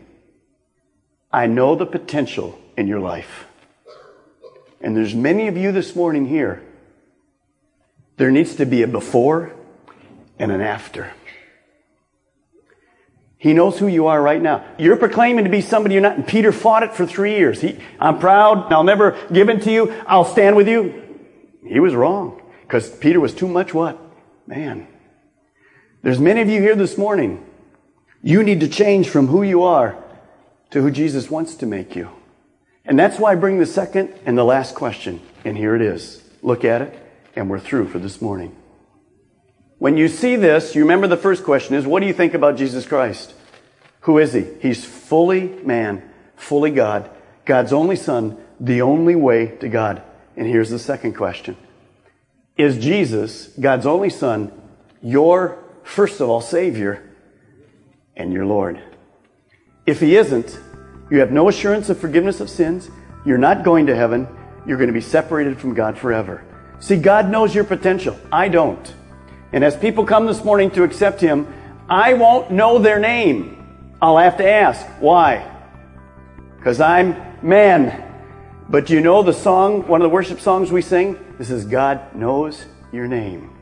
I 1.31 1.47
know 1.47 1.75
the 1.75 1.85
potential 1.85 2.59
in 2.75 2.87
your 2.87 2.99
life. 2.99 3.47
And 4.81 4.97
there's 4.97 5.15
many 5.15 5.47
of 5.47 5.55
you 5.55 5.71
this 5.71 5.95
morning 5.95 6.25
here. 6.27 6.61
There 8.17 8.31
needs 8.31 8.55
to 8.55 8.65
be 8.65 8.81
a 8.81 8.87
before 8.87 9.53
and 10.37 10.51
an 10.51 10.61
after. 10.61 11.13
He 13.41 13.53
knows 13.53 13.79
who 13.79 13.87
you 13.87 14.05
are 14.05 14.21
right 14.21 14.39
now. 14.39 14.63
You're 14.77 14.97
proclaiming 14.97 15.45
to 15.45 15.49
be 15.49 15.61
somebody 15.61 15.95
you're 15.95 16.03
not. 16.03 16.15
And 16.15 16.27
Peter 16.27 16.51
fought 16.51 16.83
it 16.83 16.93
for 16.93 17.07
three 17.07 17.37
years. 17.37 17.59
He, 17.59 17.79
I'm 17.99 18.19
proud. 18.19 18.71
I'll 18.71 18.83
never 18.83 19.17
give 19.33 19.49
in 19.49 19.59
to 19.61 19.71
you. 19.71 19.91
I'll 20.05 20.25
stand 20.25 20.55
with 20.55 20.67
you. 20.67 21.01
He 21.65 21.79
was 21.79 21.95
wrong 21.95 22.39
because 22.61 22.87
Peter 22.97 23.19
was 23.19 23.33
too 23.33 23.47
much 23.47 23.73
what? 23.73 23.99
Man. 24.45 24.87
There's 26.03 26.19
many 26.19 26.41
of 26.41 26.49
you 26.49 26.61
here 26.61 26.75
this 26.75 26.99
morning. 26.99 27.43
You 28.21 28.43
need 28.43 28.59
to 28.59 28.67
change 28.67 29.09
from 29.09 29.25
who 29.25 29.41
you 29.41 29.63
are 29.63 29.97
to 30.69 30.83
who 30.83 30.91
Jesus 30.91 31.31
wants 31.31 31.55
to 31.55 31.65
make 31.65 31.95
you. 31.95 32.11
And 32.85 32.99
that's 32.99 33.17
why 33.17 33.31
I 33.31 33.35
bring 33.35 33.57
the 33.57 33.65
second 33.65 34.13
and 34.23 34.37
the 34.37 34.43
last 34.43 34.75
question. 34.75 35.19
And 35.43 35.57
here 35.57 35.75
it 35.75 35.81
is. 35.81 36.21
Look 36.43 36.63
at 36.63 36.83
it, 36.83 36.93
and 37.35 37.49
we're 37.49 37.59
through 37.59 37.87
for 37.87 37.97
this 37.97 38.21
morning. 38.21 38.55
When 39.81 39.97
you 39.97 40.09
see 40.09 40.35
this, 40.35 40.75
you 40.75 40.83
remember 40.83 41.07
the 41.07 41.17
first 41.17 41.43
question 41.43 41.73
is, 41.73 41.87
what 41.87 42.01
do 42.01 42.05
you 42.05 42.13
think 42.13 42.35
about 42.35 42.55
Jesus 42.55 42.85
Christ? 42.85 43.33
Who 44.01 44.19
is 44.19 44.31
he? 44.31 44.45
He's 44.59 44.85
fully 44.85 45.47
man, 45.63 46.07
fully 46.35 46.69
God, 46.69 47.09
God's 47.45 47.73
only 47.73 47.95
son, 47.95 48.37
the 48.59 48.83
only 48.83 49.15
way 49.15 49.47
to 49.57 49.67
God. 49.69 50.03
And 50.37 50.45
here's 50.45 50.69
the 50.69 50.77
second 50.77 51.13
question 51.15 51.57
Is 52.57 52.77
Jesus, 52.77 53.47
God's 53.59 53.87
only 53.87 54.11
Son, 54.11 54.51
your, 55.01 55.57
first 55.81 56.21
of 56.21 56.29
all, 56.29 56.41
Savior 56.41 57.09
and 58.15 58.31
your 58.31 58.45
Lord? 58.45 58.79
If 59.87 59.99
He 59.99 60.15
isn't, 60.15 60.59
you 61.09 61.21
have 61.21 61.31
no 61.31 61.49
assurance 61.49 61.89
of 61.89 61.97
forgiveness 61.97 62.39
of 62.39 62.51
sins, 62.51 62.91
you're 63.25 63.39
not 63.39 63.63
going 63.63 63.87
to 63.87 63.95
heaven, 63.95 64.27
you're 64.67 64.77
going 64.77 64.89
to 64.89 64.93
be 64.93 65.01
separated 65.01 65.59
from 65.59 65.73
God 65.73 65.97
forever. 65.97 66.45
See, 66.79 66.97
God 66.97 67.31
knows 67.31 67.55
your 67.55 67.63
potential. 67.63 68.15
I 68.31 68.47
don't. 68.47 68.93
And 69.53 69.63
as 69.63 69.75
people 69.75 70.05
come 70.05 70.25
this 70.25 70.43
morning 70.43 70.71
to 70.71 70.83
accept 70.83 71.21
Him, 71.21 71.51
I 71.89 72.13
won't 72.13 72.51
know 72.51 72.79
their 72.79 72.99
name. 72.99 73.57
I'll 74.01 74.17
have 74.17 74.37
to 74.37 74.49
ask, 74.49 74.85
why? 74.99 75.47
Because 76.57 76.79
I'm 76.79 77.15
man 77.41 78.11
but 78.71 78.89
you 78.89 79.01
know 79.01 79.21
the 79.21 79.33
song, 79.33 79.85
one 79.85 80.01
of 80.01 80.05
the 80.05 80.13
worship 80.13 80.39
songs 80.39 80.71
we 80.71 80.81
sing? 80.81 81.19
This 81.37 81.49
is 81.49 81.65
God 81.65 82.15
knows 82.15 82.65
your 82.93 83.05
name. 83.05 83.53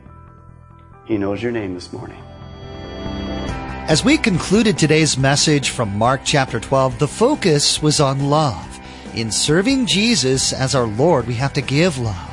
He 1.04 1.18
knows 1.18 1.42
your 1.42 1.50
name 1.50 1.74
this 1.74 1.92
morning. 1.92 2.22
As 3.88 4.04
we 4.04 4.16
concluded 4.16 4.78
today's 4.78 5.18
message 5.18 5.70
from 5.70 5.98
Mark 5.98 6.20
chapter 6.24 6.60
12, 6.60 7.00
the 7.00 7.08
focus 7.08 7.82
was 7.82 7.98
on 7.98 8.30
love. 8.30 8.78
In 9.16 9.32
serving 9.32 9.86
Jesus 9.86 10.52
as 10.52 10.76
our 10.76 10.86
Lord, 10.86 11.26
we 11.26 11.34
have 11.34 11.54
to 11.54 11.60
give 11.60 11.98
love. 11.98 12.29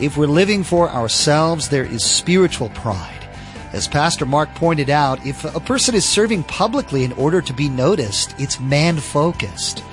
If 0.00 0.16
we're 0.16 0.26
living 0.26 0.64
for 0.64 0.88
ourselves, 0.88 1.68
there 1.68 1.84
is 1.84 2.02
spiritual 2.02 2.70
pride. 2.70 3.28
As 3.74 3.86
Pastor 3.86 4.24
Mark 4.24 4.54
pointed 4.54 4.88
out, 4.88 5.24
if 5.26 5.44
a 5.44 5.60
person 5.60 5.94
is 5.94 6.06
serving 6.06 6.44
publicly 6.44 7.04
in 7.04 7.12
order 7.12 7.42
to 7.42 7.52
be 7.52 7.68
noticed, 7.68 8.34
it's 8.38 8.58
man 8.58 8.96
focused. 8.96 9.84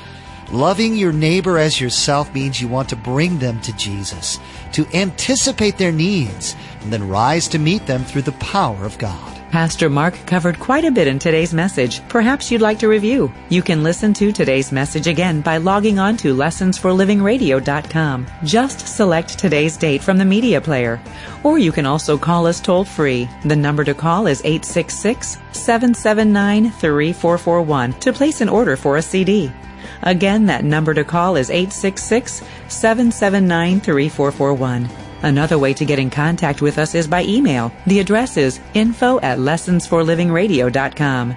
Loving 0.49 0.95
your 0.95 1.11
neighbor 1.11 1.57
as 1.57 1.81
yourself 1.81 2.33
means 2.33 2.61
you 2.61 2.69
want 2.69 2.87
to 2.87 2.95
bring 2.95 3.37
them 3.39 3.59
to 3.61 3.75
Jesus, 3.75 4.39
to 4.71 4.87
anticipate 4.93 5.77
their 5.77 5.91
needs, 5.91 6.55
and 6.81 6.93
then 6.93 7.09
rise 7.09 7.49
to 7.49 7.59
meet 7.59 7.85
them 7.85 8.05
through 8.05 8.21
the 8.21 8.31
power 8.33 8.85
of 8.85 8.97
God. 8.97 9.37
Pastor 9.51 9.89
Mark 9.89 10.13
covered 10.25 10.60
quite 10.60 10.83
a 10.83 10.91
bit 10.91 11.07
in 11.07 11.19
today's 11.19 11.53
message. 11.53 12.05
Perhaps 12.10 12.51
you'd 12.51 12.62
like 12.62 12.79
to 12.79 12.89
review. 12.89 13.31
You 13.49 13.62
can 13.62 13.81
listen 13.81 14.13
to 14.15 14.31
today's 14.31 14.71
message 14.71 15.07
again 15.07 15.41
by 15.41 15.57
logging 15.57 15.99
on 15.99 16.17
to 16.17 16.36
lessonsforlivingradio.com. 16.36 18.27
Just 18.43 18.88
select 18.88 19.39
today's 19.39 19.77
date 19.77 20.03
from 20.03 20.17
the 20.17 20.25
media 20.25 20.60
player. 20.60 21.01
Or 21.43 21.57
you 21.57 21.71
can 21.71 21.86
also 21.86 22.17
call 22.17 22.45
us 22.45 22.60
toll 22.60 22.83
free. 22.83 23.29
The 23.45 23.55
number 23.55 23.83
to 23.86 23.93
call 23.93 24.27
is 24.27 24.41
866 24.41 25.38
779 25.53 26.71
3441 26.71 27.93
to 28.01 28.13
place 28.13 28.41
an 28.41 28.49
order 28.49 28.75
for 28.75 28.97
a 28.97 29.01
CD. 29.01 29.51
Again, 30.03 30.45
that 30.47 30.65
number 30.65 30.93
to 30.93 31.03
call 31.03 31.38
is 31.38 31.49
866 31.49 32.43
779 32.67 33.79
3441. 33.79 35.06
Another 35.23 35.58
way 35.58 35.73
to 35.73 35.86
get 35.86 35.99
in 35.99 36.10
contact 36.10 36.62
with 36.62 36.77
us 36.77 36.93
is 36.95 37.08
by 37.08 37.23
email. 37.23 37.71
The 37.88 37.99
address 37.99 38.38
is 38.38 38.60
info 38.73 39.19
at 39.21 39.39
lessonsforlivingradio.com. 39.39 41.36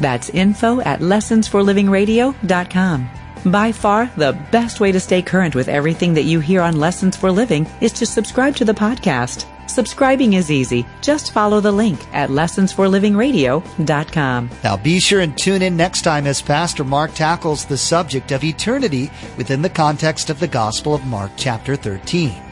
That's 0.00 0.30
info 0.30 0.80
at 0.80 1.00
lessonsforlivingradio.com. 1.00 3.10
By 3.46 3.72
far, 3.72 4.10
the 4.16 4.32
best 4.50 4.80
way 4.80 4.90
to 4.90 4.98
stay 4.98 5.22
current 5.22 5.54
with 5.54 5.68
everything 5.68 6.14
that 6.14 6.24
you 6.24 6.40
hear 6.40 6.62
on 6.62 6.80
Lessons 6.80 7.16
for 7.16 7.30
Living 7.30 7.68
is 7.80 7.92
to 7.92 8.06
subscribe 8.06 8.56
to 8.56 8.64
the 8.64 8.72
podcast. 8.72 9.44
Subscribing 9.68 10.32
is 10.32 10.50
easy. 10.50 10.84
Just 11.00 11.32
follow 11.32 11.60
the 11.60 11.70
link 11.72 12.00
at 12.12 12.30
lessonsforlivingradio.com. 12.30 14.50
Now 14.64 14.76
be 14.76 14.98
sure 15.00 15.20
and 15.20 15.36
tune 15.36 15.60
in 15.62 15.76
next 15.76 16.02
time 16.02 16.26
as 16.26 16.40
Pastor 16.42 16.84
Mark 16.84 17.14
tackles 17.14 17.64
the 17.64 17.76
subject 17.76 18.32
of 18.32 18.42
eternity 18.42 19.12
within 19.36 19.62
the 19.62 19.70
context 19.70 20.28
of 20.30 20.40
the 20.40 20.48
Gospel 20.48 20.94
of 20.94 21.06
Mark 21.06 21.30
chapter 21.36 21.76
13. 21.76 22.45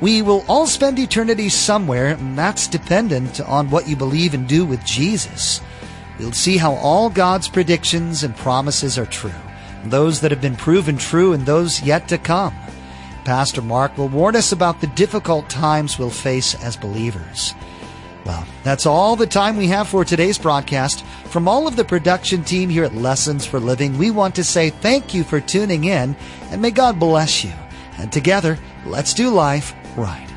We 0.00 0.22
will 0.22 0.44
all 0.48 0.66
spend 0.66 0.98
eternity 0.98 1.48
somewhere, 1.48 2.08
and 2.08 2.38
that's 2.38 2.68
dependent 2.68 3.40
on 3.40 3.70
what 3.70 3.88
you 3.88 3.96
believe 3.96 4.32
and 4.32 4.46
do 4.46 4.64
with 4.64 4.84
Jesus. 4.84 5.60
We'll 6.18 6.32
see 6.32 6.56
how 6.56 6.74
all 6.74 7.10
God's 7.10 7.48
predictions 7.48 8.22
and 8.22 8.36
promises 8.36 8.96
are 8.96 9.06
true, 9.06 9.32
those 9.84 10.20
that 10.20 10.30
have 10.30 10.40
been 10.40 10.56
proven 10.56 10.98
true 10.98 11.32
and 11.32 11.44
those 11.44 11.82
yet 11.82 12.08
to 12.08 12.18
come. 12.18 12.54
Pastor 13.24 13.60
Mark 13.60 13.98
will 13.98 14.08
warn 14.08 14.36
us 14.36 14.52
about 14.52 14.80
the 14.80 14.86
difficult 14.86 15.50
times 15.50 15.98
we'll 15.98 16.10
face 16.10 16.54
as 16.62 16.76
believers. 16.76 17.54
Well, 18.24 18.46
that's 18.62 18.86
all 18.86 19.16
the 19.16 19.26
time 19.26 19.56
we 19.56 19.68
have 19.68 19.88
for 19.88 20.04
today's 20.04 20.38
broadcast. 20.38 21.04
From 21.26 21.48
all 21.48 21.66
of 21.66 21.76
the 21.76 21.84
production 21.84 22.44
team 22.44 22.68
here 22.68 22.84
at 22.84 22.94
Lessons 22.94 23.46
for 23.46 23.58
Living, 23.58 23.96
we 23.98 24.10
want 24.10 24.34
to 24.36 24.44
say 24.44 24.70
thank 24.70 25.14
you 25.14 25.24
for 25.24 25.40
tuning 25.40 25.84
in 25.84 26.16
and 26.50 26.62
may 26.62 26.70
God 26.70 26.98
bless 26.98 27.44
you. 27.44 27.52
And 27.98 28.12
together, 28.12 28.58
let's 28.86 29.14
do 29.14 29.30
life 29.30 29.74
right. 29.98 30.27